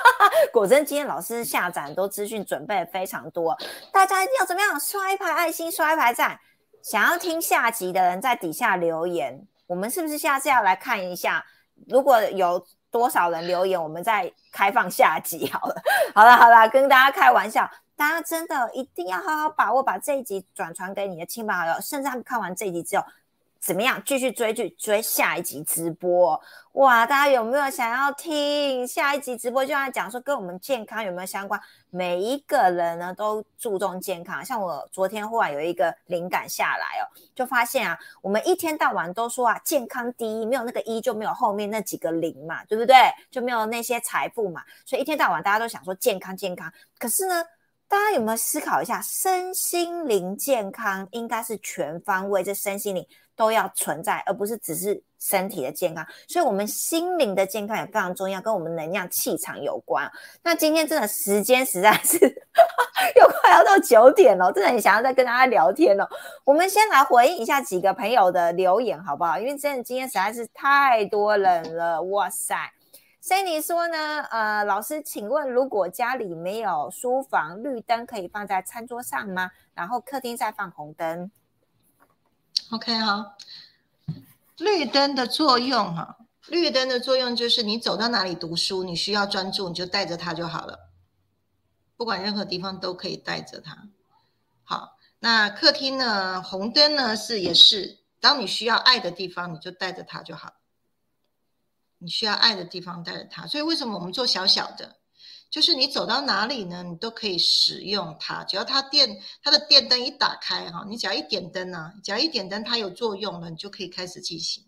[0.51, 3.57] 果真今天老师下载很多资讯，准备非常多。
[3.93, 4.77] 大家一定要怎么样？
[4.77, 6.37] 刷一排爱心，刷一排赞。
[6.83, 11.41] 想要听下集的人在底下留言，我们是不是下次要来看一下？
[11.87, 12.61] 如果有
[12.91, 15.75] 多少人留言，我们再开放下集好了。
[16.13, 17.71] 好了好了，跟大家开玩笑。
[18.01, 23.05] 大家真的一定要好好把握，把这一集转传给你的亲朋好友，甚至他们看完这一集之后，
[23.59, 26.41] 怎么样继续追剧，追下一集直播？
[26.71, 29.63] 哇，大家有没有想要听下一集直播？
[29.63, 31.61] 就在讲说跟我们健康有没有相关？
[31.91, 42.95] 每一个人呢都注重健康，像我昨天忽然有一个灵感下来哦，就发现啊，我们一天到晚都说啊，健康第一，没有那个一就没有后面那几个零嘛，对不对？
[43.29, 47.45] 就没有那些财富嘛，所以一天到晚大家都想说健康健康，可是呢？
[47.91, 56.07] 大家有没有思考一下，身心灵健康应该是全方位，这身心灵都要存在，而不是只是身体的健康。
[56.25, 60.09] 所以，我们心灵的健康也非常重要，跟我们能量气场有关。
[60.41, 62.17] 那今天真的时间实在是
[63.19, 66.09] 又快要到九点了，真的很想要再跟大家聊天了。
[66.45, 69.37] 我们先来回应一下几个朋友的留言，好不好？
[69.37, 72.55] 因为真的今天实在是太多人了，哇塞！
[73.23, 74.23] 所以你说呢？
[74.31, 79.51] 呃，老师，请问如果家里没有书房，绿灯可以放在餐桌上吗？
[79.75, 81.29] 然后客厅再放红灯
[82.71, 83.37] ？OK 哈，
[84.57, 86.17] 绿灯的作用哈，
[86.47, 90.89] 绿灯的作用就是你走到哪里读书，你需要专注，你就带着它就好了，
[91.95, 93.87] 不管任何地方都可以带着它。
[94.63, 96.41] 好，那客厅呢？
[96.41, 100.53] 红灯呢是也是，当你需要爱的地方，你就带着它就好。
[102.03, 104.97] 你需要爱的地方带着它，所以为什么我们做小小的，
[105.51, 108.43] 就是你走到哪里呢，你都可以使用它。
[108.45, 114.63] 只要它电，它的电灯一打开哈，你只要一点灯啊，只要一点灯，它有作用了，你就可以开始进行。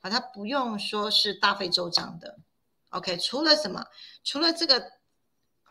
[0.00, 2.38] 啊，它不用说是大费周章的。
[2.90, 3.84] OK，除了什么？
[4.22, 4.80] 除了这个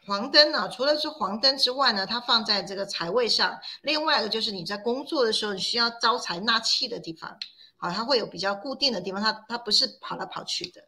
[0.06, 0.68] 黄灯呢？
[0.70, 3.58] 除了是黄灯之外呢，它放在这个财位上。
[3.84, 7.38] 另外一个就是你在工作的时候，你需要招财纳气的地方，
[7.78, 10.82] 好，它会有比较固定的地方，它它不是跑来跑去的。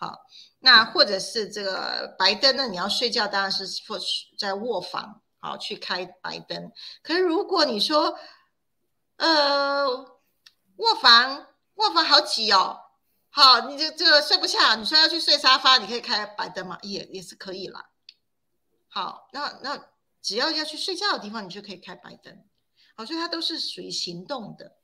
[0.00, 0.16] 好，
[0.60, 2.68] 那或者是这个白灯呢？
[2.68, 3.98] 你要睡觉，当然是或
[4.38, 6.70] 在卧房，好去开白灯。
[7.02, 8.16] 可是如果你说，
[9.16, 9.88] 呃，
[10.76, 12.78] 卧房卧房好挤哦，
[13.30, 17.90] 好，你这这个睡不下，你说要去睡沙发，你可以开白灯嘛，也也是可以啦。
[18.88, 19.88] 好，那那
[20.22, 22.44] 只要要去睡觉的地方，你就可以开白灯。
[22.94, 24.76] 好，所以它都是属于行动的。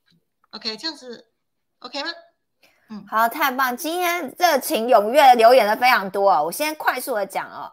[0.51, 1.31] OK，这样子
[1.79, 2.09] OK 吗？
[2.87, 3.75] 嗯，好，太棒！
[3.75, 6.43] 今天热情踊跃留言的非常多哦。
[6.45, 7.71] 我先快速的讲哦，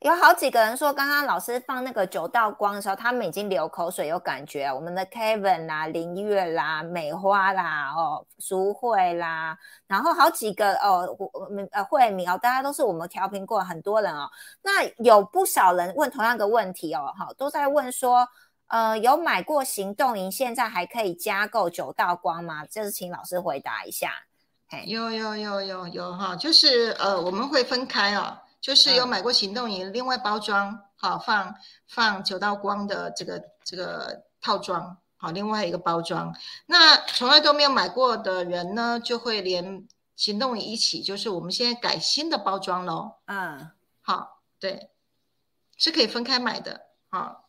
[0.00, 4.70] 有好几个人说，刚刚老师放那个九道光的时候，他们已经流口水，有感觉。
[4.70, 11.30] 我们的 Kevin 啦、林月啦、美花啦、哦、淑慧啦，然后好几个哦，我
[11.70, 14.28] 呃慧敏哦，大家都是我们调频过很多人哦。
[14.60, 18.28] 那有不少人问同样的问题哦，哈，都在问说，
[18.66, 22.66] 呃，有买过行动营，现在还可以加购九道光吗？
[22.66, 24.10] 就是请老师回答一下。
[24.86, 31.54] 有有有有有哈，就是呃，我们会分开哦，就是有买过行动营，另外包装好放
[31.86, 36.34] 放九道光的这个这个套装好，另外一个包装。
[36.66, 43.16] 那从来都没有买过的人呢，就会连行动营一起，就是我们现在改新的包装喽。
[43.26, 43.70] 嗯，
[44.00, 44.90] 好，对，
[45.76, 46.80] 是可以分开买的。
[47.10, 47.41] 好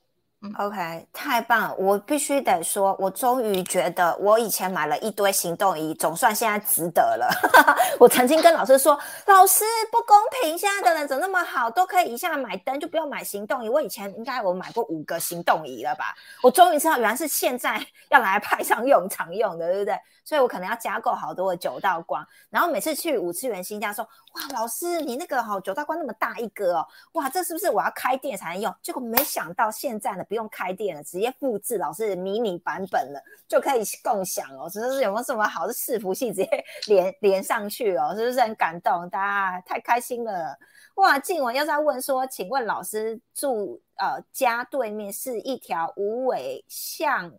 [0.60, 1.76] OK，太棒了！
[1.76, 7.30] 我必须得说，我终于觉得我以前买了一堆行动仪，总算现在值得了。
[7.98, 13.70] 我曾经跟老师说，老师不公平，现在的人怎么那么好，都可以一下买灯，就不用买行动仪。
[13.70, 16.14] 我以前应该我买过五个行动仪了吧？
[16.42, 17.82] 我终于知道，原来是现在
[18.12, 19.98] 要来派上用场用的，对不对？
[20.26, 28.76] 所以我可能要加购好多的九道光，然后每次去五次元新家说，哇，老师你那个好九道光那么大一个哦，哇，这是不是我要开店才能用？
[28.82, 34.70] 结果没想到现在呢，不用开店了，直接复制老师的迷你版本了，就可以共享哦。
[34.70, 38.16] 真的是有没有什么好的伺服器直接连连上去哦？
[38.16, 39.10] 是不是很感动？
[39.10, 40.58] 大家太开心了
[40.96, 41.18] 哇！
[41.20, 47.32] 静文又在问说，请问老师住呃家对面是一条无尾巷。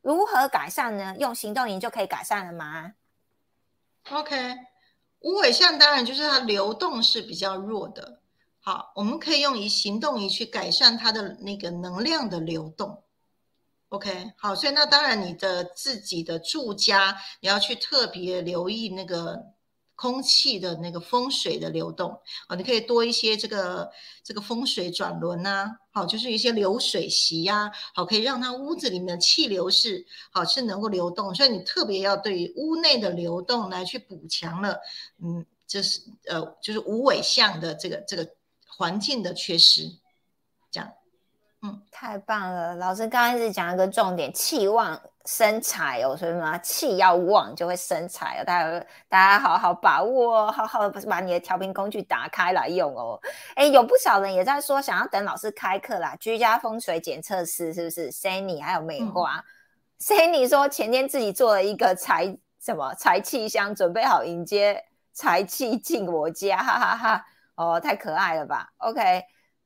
[0.00, 1.14] 如何改善呢？
[1.18, 2.94] 用行动营就可以改善了吗
[4.10, 4.34] ？OK，
[5.22, 8.20] 无尾象当然就是它流动是比较弱的。
[8.60, 13.02] 好，我们可以用以行动仪去改善它的那个能量的流动。
[13.88, 19.51] OK，好，所以那当然你的自己的住家你要去特别留意那个。
[20.02, 22.10] 空气的那个风水的流动。
[22.48, 23.88] 啊，你可以多一些这个
[24.24, 34.76] 这个风水转轮呐，好，就是一些流水席呀，好，可以让它屋子里面的气流是好是能够流动，所以你特别要对于屋内的流动来去补强了，
[35.22, 38.28] 嗯，就是呃就是无尾相的这个这个
[38.66, 39.88] 环境的缺失，
[40.72, 40.92] 这样，
[41.62, 45.00] 嗯，太棒了，老师刚开始讲一个重点，气旺。
[45.26, 48.44] 生财哦，所以嘛，气要旺就会生财哦。
[48.44, 53.20] 大家大家好好把握，好好把你的调频工具打开来用哦。
[53.54, 59.44] 哎，有不少人也在说想要等老师开课啦，居家风水检测师是不是？Sunny 还有美花
[60.00, 67.24] ，Sunny 说前天自己做了一个财什么财气箱，准备好迎接财气进我家，哈哈哈。
[67.54, 69.22] 哦，太可爱了吧？OK。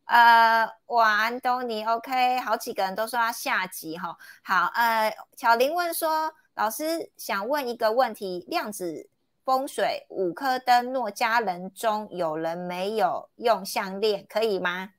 [0.06, 4.16] 呃，哇，安东尼，OK，好几个人都说要下集哈。
[4.44, 9.10] 好，呃，巧玲问说，老师想问一个问题：量子
[9.44, 14.92] 风水五颗灯，诺家人中有人没有用项链，可以吗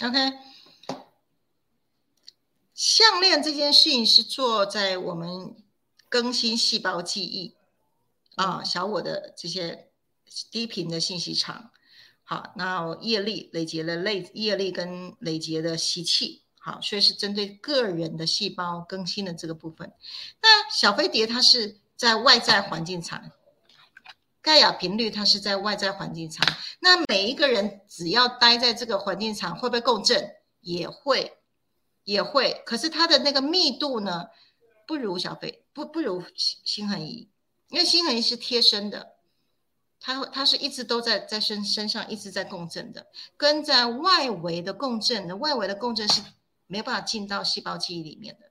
[0.00, 0.38] ？OK，
[2.72, 5.56] 项链这件事情是做在我们
[6.08, 7.56] 更新细胞记忆
[8.36, 9.88] 啊，小我的这些
[10.52, 11.71] 低频的信息场。
[12.32, 19.92] 好，那业力累积了累业力跟累积的习气，好，所以是针对个人的细胞更新的这个部分。
[20.40, 23.32] 那小飞碟它是在外在环境场，
[24.40, 26.46] 盖亚频率它是在外在环境场。
[26.80, 30.34] 那每一个人只要待在这个环境场，会不会共振？
[30.62, 31.36] 也会，
[32.04, 32.62] 也会。
[32.64, 34.28] 可是它的那个密度呢，
[34.86, 37.28] 不如小飞，不不如心恒仪，
[37.68, 39.11] 因为心恒仪是贴身的。
[40.02, 46.20] 它它是一直都在在身身上一直在共振的，跟在外围的共振，外围的共振是
[46.66, 48.50] 没有办法进到细胞记忆里面的。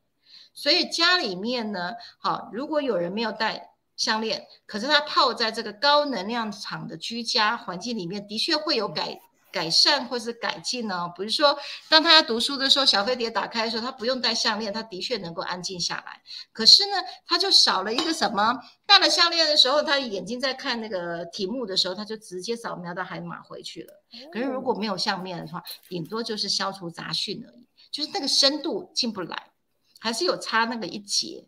[0.53, 9.19] 所以家里面呢，好，如果有人没有戴项链，可是他泡在这个高能量场的居家环境里面，的确会有改。
[9.51, 11.11] 改善或是改进呢？
[11.15, 11.57] 比如说，
[11.89, 16.21] 当他要读书的时候，小飞碟打开的时候，他不用戴项链，他的确能够安静下来。
[16.51, 16.95] 可是呢，
[17.25, 18.59] 他就少了一个什么？
[18.85, 23.93] 戴了项链的时候，他眼睛在看那个题目的时候，他就直接扫描到海马回去了。
[24.31, 29.51] 可是如果没有项链的话，顶多就是消除杂讯而已，就是那个深度进不来，
[29.99, 31.47] 还是有差那个一截。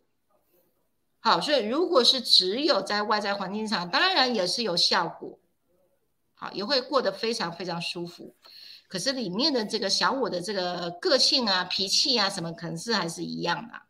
[1.20, 5.40] 好，所以如果是只有在外在环境上，当然也是有效果。
[6.52, 8.36] 也会过得非常非常舒服，
[8.88, 13.82] 可是里面的这个小我的这个个性啊、脾气啊什么，可能是还是一样的，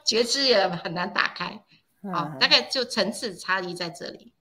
[0.04, 1.64] 觉知也很难打开。
[2.12, 4.34] 好，大概就层次差异在这里。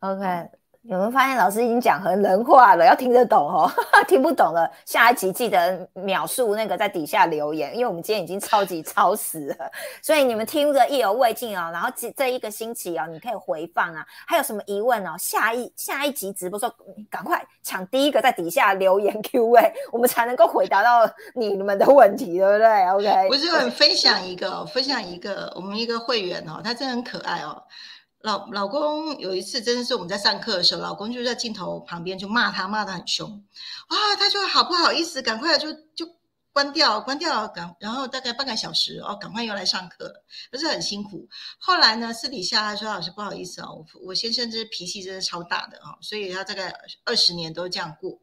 [0.00, 0.50] OK。
[0.88, 2.86] 有没有发现老师已经讲很人话了？
[2.86, 3.70] 要听得懂哦，
[4.06, 9.70] 听不懂了，下一集记得秒述那个在底下留言，因为我们今天已经超级超时了，
[10.00, 11.70] 所以你们听着意犹未尽哦。
[11.72, 15.16] 然后这这一个星期哦，你可以回放啊，还有什么疑问哦？
[15.18, 16.72] 下一下一集直播时候，
[17.10, 27.60] 赶快抢第一个在底下留言 Q&A，我们才能够回答到你们的问题，对不对？OK，我就分享一个，分享一个，我们一个会员哦，他真的很可爱哦。
[28.26, 33.30] 老老公有一次真的是我们在上课的时候，老公就在镜头旁边就骂他，骂得很凶，
[33.86, 36.04] 啊，他就好不好意思，赶快就就
[36.52, 40.12] 关掉，关掉，赶，然后大概半个小时哦，赶快又来上课，
[40.50, 41.28] 可是很辛苦。
[41.56, 46.74] 后来呢，私底下他说老师不好意思啊，我我先生这脾气真的超大的啊，所以他大概
[47.04, 48.18] 二十年都这样过。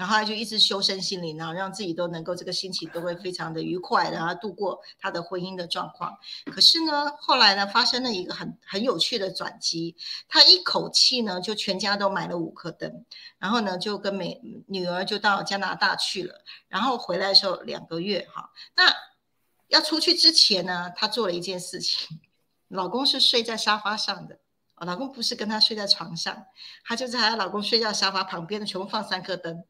[0.00, 6.16] 然后他就一直修身心灵，然后让自己都能够这个心情都会非常的愉快，然后度过他的婚姻的状况。
[6.46, 9.94] 可是呢，后来呢，发生了一个很很有趣的转机，
[10.26, 13.04] 他一口气呢就全家都买了五颗灯，
[13.38, 18.90] 然后呢就跟美女儿就到加拿大去了，然后回来的时候两个月哈，那
[19.68, 22.18] 要出去之前呢，他做了一件事情，
[22.68, 24.38] 老公是睡在沙发上的。
[24.86, 26.46] 老公不是跟她睡在床上，
[26.86, 29.62] 她就在她老公睡觉沙发旁边的全部放三颗灯。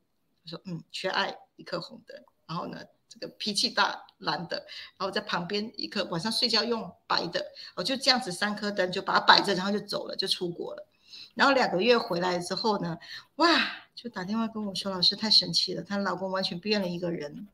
[0.43, 4.57] 我说嗯，缺爱一颗红的，然后呢，这个脾气大蓝的，
[4.97, 7.45] 然后在旁边一颗晚上睡觉用白的，
[7.77, 10.87] 我就这样子三颗灯就把它摆着，然后就走了，就出国了。
[11.35, 12.99] 然后两个月回来之后呢，
[13.37, 13.49] 哇，
[13.95, 17.49] 就打电话跟我说，老师太神奇了，她老公完全变了一个人，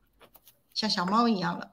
[0.72, 1.72] 像小猫一样了。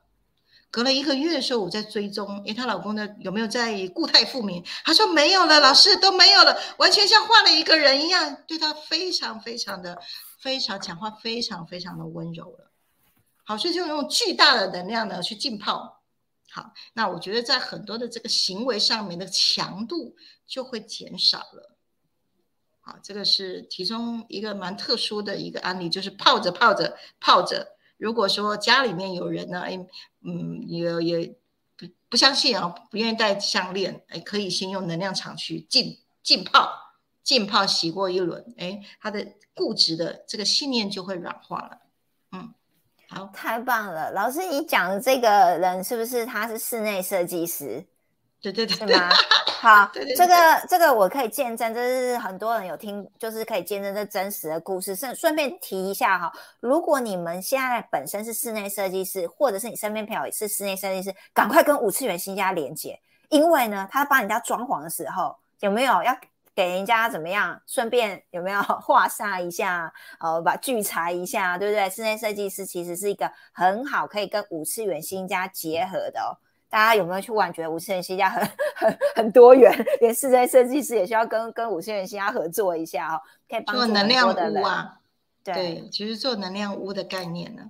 [0.74, 4.66] 隔了一个月的时候，我在追踪，诶，她老公呢有没有在固态复明？
[4.84, 10.02] 她说没有了，老师都没有了，完全像换了一个人一样，对她非常非常的。
[10.40, 12.70] 非常讲话，非常非常的温柔了。
[13.46, 16.02] 好，所以就用巨大的能量呢去浸泡。
[16.50, 20.14] 好，那我觉得在很多的这个行为上面的强度
[20.46, 21.78] 就会减少了。
[22.82, 27.73] 好，这个是其中一个蛮特殊的一个案例，就是泡着泡着泡着。
[28.04, 29.80] 如果说家里面有人呢，哎，
[30.26, 31.36] 嗯，也也
[31.78, 36.70] 不不相信啊，不愿意戴项链，哎，可以先用能量场去浸浸泡。
[37.24, 39.26] 浸泡洗过一轮，哎，他的
[39.56, 41.78] 固执的这个信念就会软化了。
[42.34, 42.54] 嗯，
[43.08, 47.86] 好，太棒了，老师，你讲的这个人是不是他是室内设计师？
[48.52, 49.10] 对对对，是吗？
[49.64, 50.34] 好，这个
[50.68, 54.94] 这个我可以见证，这是很多人有听，就是可以见证这真实的故事。
[54.94, 66.16] 顺顺便提一下哈，如果你们现在本身是室内设计师，或者是你身边朋友也是室内设计师，赶快跟五次元新家连接，因为呢，他帮人家装潢的时候有没有要？
[66.56, 67.60] 给人家怎么样？
[67.66, 69.92] 顺便有没有画煞一下？
[70.20, 71.90] 呃，把聚财一下，对不对？
[71.90, 76.38] 室内设计师其实是一个很好可以跟五次元新家结合的哦。
[76.74, 77.54] 大家有没有去玩？
[77.54, 78.44] 觉得五次元新家很
[78.76, 79.72] 很很多元，
[80.02, 84.98] 连室内设计师也需要跟跟五次元新家合作一下哦，可以帮助能量屋啊。
[85.44, 87.62] 对，其实做能量屋的概念呢。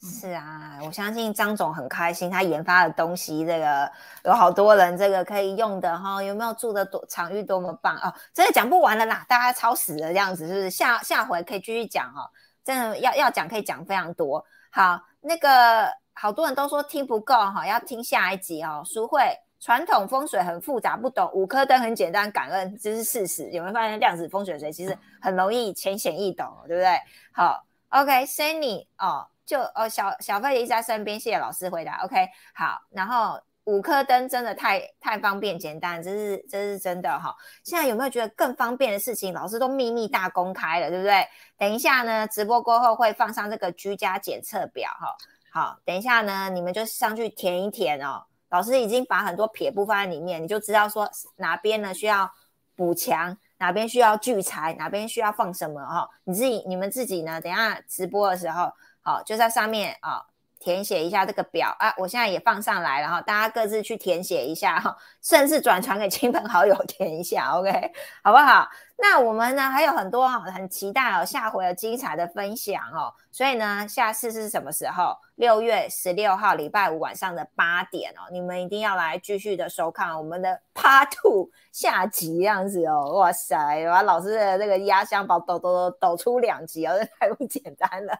[0.00, 3.90] 是啊，我相信张总很开心，他研发的东西，这个
[4.26, 6.22] 有好多人这个可以用的哈。
[6.22, 8.14] 有没有住的多场域多么棒哦？
[8.32, 10.70] 真的讲不完了啦，大家超死了这样子，是不是？
[10.70, 12.30] 下下回可以继续讲哦。
[12.62, 14.44] 真的要要讲可以讲非常多。
[14.70, 18.82] 好，那个好多人都说听不够哈，要听下一集哦。
[18.84, 19.20] 淑慧，
[19.60, 23.50] 传统风水很复杂，不懂五颗灯很简单，感恩这是事实。
[23.50, 26.98] 有没有发现量子风水学其实很容易浅显易懂，对不对？
[27.32, 29.28] 好，OK，Sunny 哦。
[29.44, 32.04] 就哦，小小费一直在身边，谢谢老师回答。
[32.04, 37.34] OK，好，然后五颗灯真的太太方便简单，这是这是真的哈。
[37.64, 39.34] 现在有没有觉得更方便的事情？
[39.34, 41.26] 老师都秘密大公开了，对不对？
[41.58, 45.14] 等一下呢，直播过后会放上这个居家检测表哈。
[45.54, 48.24] 好，等一下呢，你们就上去填一填哦。
[48.48, 52.32] 老师已经把很多撇步放在里面，你就知道说哪边呢需要
[52.74, 56.08] 补强，哪边需要聚财，哪边需要放什么哈。
[56.24, 58.72] 你自己你们自己呢，等下直播的时候。
[59.04, 60.24] 好，就在上面啊，
[60.62, 67.92] 填写一下这个表啊，我现在也放上来了哈，大家各自去填写一下哈，甚至转传给亲朋好友填一下，OK，
[68.22, 68.68] 好不好？
[68.96, 75.16] 那我们呢还有很多很期待哦，下回有精彩的分享哦，所以呢，下次是什么时候？
[75.36, 83.56] 六月十六号礼拜五晚上的八点哦，你们一定要来继续的收看我们的 Part Two 下集这样子哦，哇塞，
[83.86, 88.16] 把老师的这个压箱宝抖抖抖抖出两集哦，这太不简单了。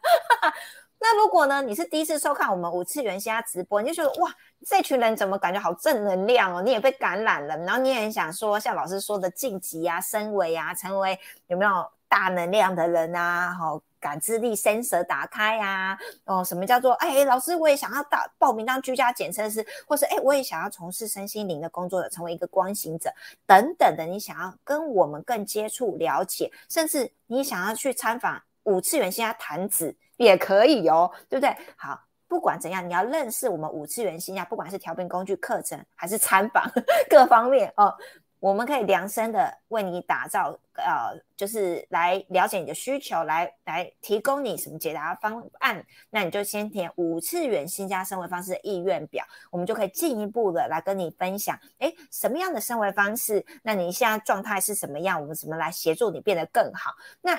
[1.05, 4.33] 那如果呢，你是第一次收看我们五次元虾直播，你就觉得哇，
[4.65, 6.63] 这群人怎么感觉好正能量哦？
[6.63, 13.53] 你也被感染了，然后你也很想说，像老师说的晋级啊、升维啊，成为有没有大能量的人啊？
[13.53, 15.99] 好，感知力、sensor 打开呀？
[16.25, 23.13] 哦，什么叫做哎，老师我也想要大报名当居家检测师，或是哎，我也想要从事身心灵的工作者，成为一个光行者
[23.45, 24.07] 等等的。
[24.07, 29.97] 你想要跟我们更接触、了解，甚至你想要去参访五次元虾坛子。
[30.25, 31.57] 也可以哦，对不对？
[31.77, 36.71] 好，不管怎样，你要认识我们五次元星呀，不管是调频工具课程还是参访
[37.11, 37.95] 各方面哦，
[38.41, 45.85] 我们可以量身的为你打造，呃，就是来了解你的需求，来来提供你什么解答方案。
[46.11, 53.45] 那你就先填五次元新加生活方式的意愿表，我们就可以进一步的来跟你分享，哎，什么样的生活方式？
[53.63, 55.21] 那你现在状态是什么样？
[55.21, 56.93] 我们怎么来协助你变得更好？
[57.21, 57.39] 那。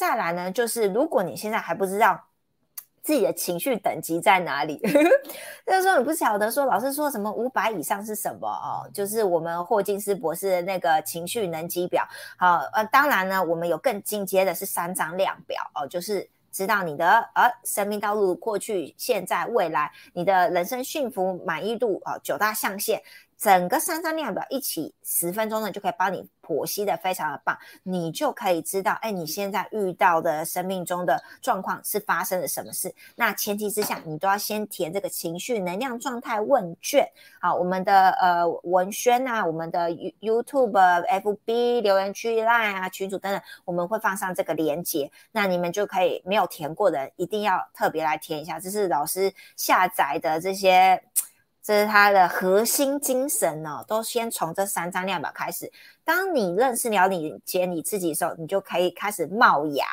[0.00, 2.18] 再来呢，就是如果你现在还不知道
[3.02, 4.78] 自己的情绪等级在哪里，
[5.66, 12.02] 就是说你不晓得说老师说什么五百以上是什么哦，就是我们霍金斯博士的那个情绪能级表。
[12.38, 23.02] 好，呃，当然呢，我们有更进阶的是三张量表哦，就是知道你的呃生命道路过去、现在、未来，你的人生幸福满意度啊九大象限。
[23.40, 32.94] 整个三张量表一起十分钟呢，就可以帮你剖析的非常的棒，你就可以知道，哎，你现在遇到的生命中的状况是发生了什么事。
[33.16, 37.08] 那前提之下，你都要先填这个情绪能量状态问卷。
[37.40, 51.02] 好，我们的呃文轩啊，我们的 YouTube、FB 留言区、Line 啊群主等等，我们会放上这个连接，那你们就可以没有填过的，一定要特别来填一下，这是老师下载的这些。
[51.62, 55.70] 这是它的核心精神哦，都先从这三张量表开始。
[56.04, 59.84] 当你认识了你解你自己的时候，你就可以开始冒芽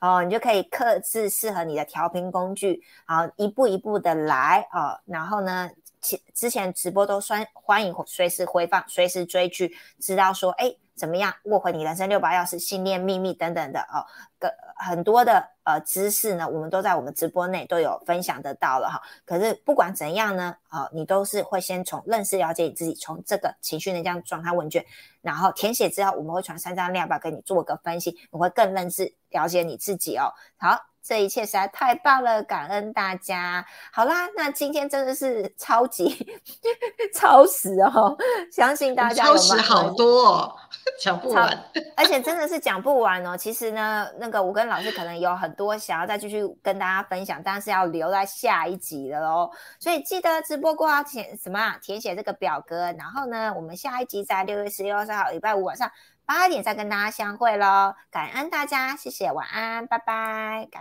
[0.00, 4.98] 哦，你就可以克制适合你的调频工具，好一步一步的来哦。
[5.04, 5.70] 然后呢，
[6.00, 10.74] 前之前直播都算欢迎随时回放，随时追剧，知道说哎。
[11.00, 11.34] 怎么样？
[11.44, 14.04] 握回你人生六把钥匙、信念秘密等等的哦，
[14.38, 19.00] 个很多的呃知识呢，我们都在我们直播内都有分享得到了哈。
[19.24, 24.84] 可是不管怎样呢，啊，你都是会先从认识了解你自己，从这个情绪能量状态问卷，
[25.22, 30.30] 然后填写之后，我们会传三张量表给你做个分析，你会更认识了解你自己哦。
[30.58, 30.89] 好。
[31.02, 33.64] 这一切实在太棒了，感恩大家。
[33.92, 36.40] 好啦，那今天真的是超级
[37.14, 38.16] 超时哦，
[38.52, 40.56] 相信大家超时好多，哦，
[41.00, 41.58] 讲不完，
[41.96, 43.36] 而且真的是讲不完哦。
[43.36, 49.50] 其实呢，那个我跟老师可能有很多想要再继续跟大家分享，但是要留在下一集的喽。
[49.78, 55.90] 所以记得直播过后填什么填写这个表格，然后呢，我们下一集在六月十六号礼拜五晚上
[56.26, 57.94] 八点再跟大家相会喽。
[58.10, 60.68] 感恩大家，谢谢，晚安，拜拜。
[60.70, 60.78] 感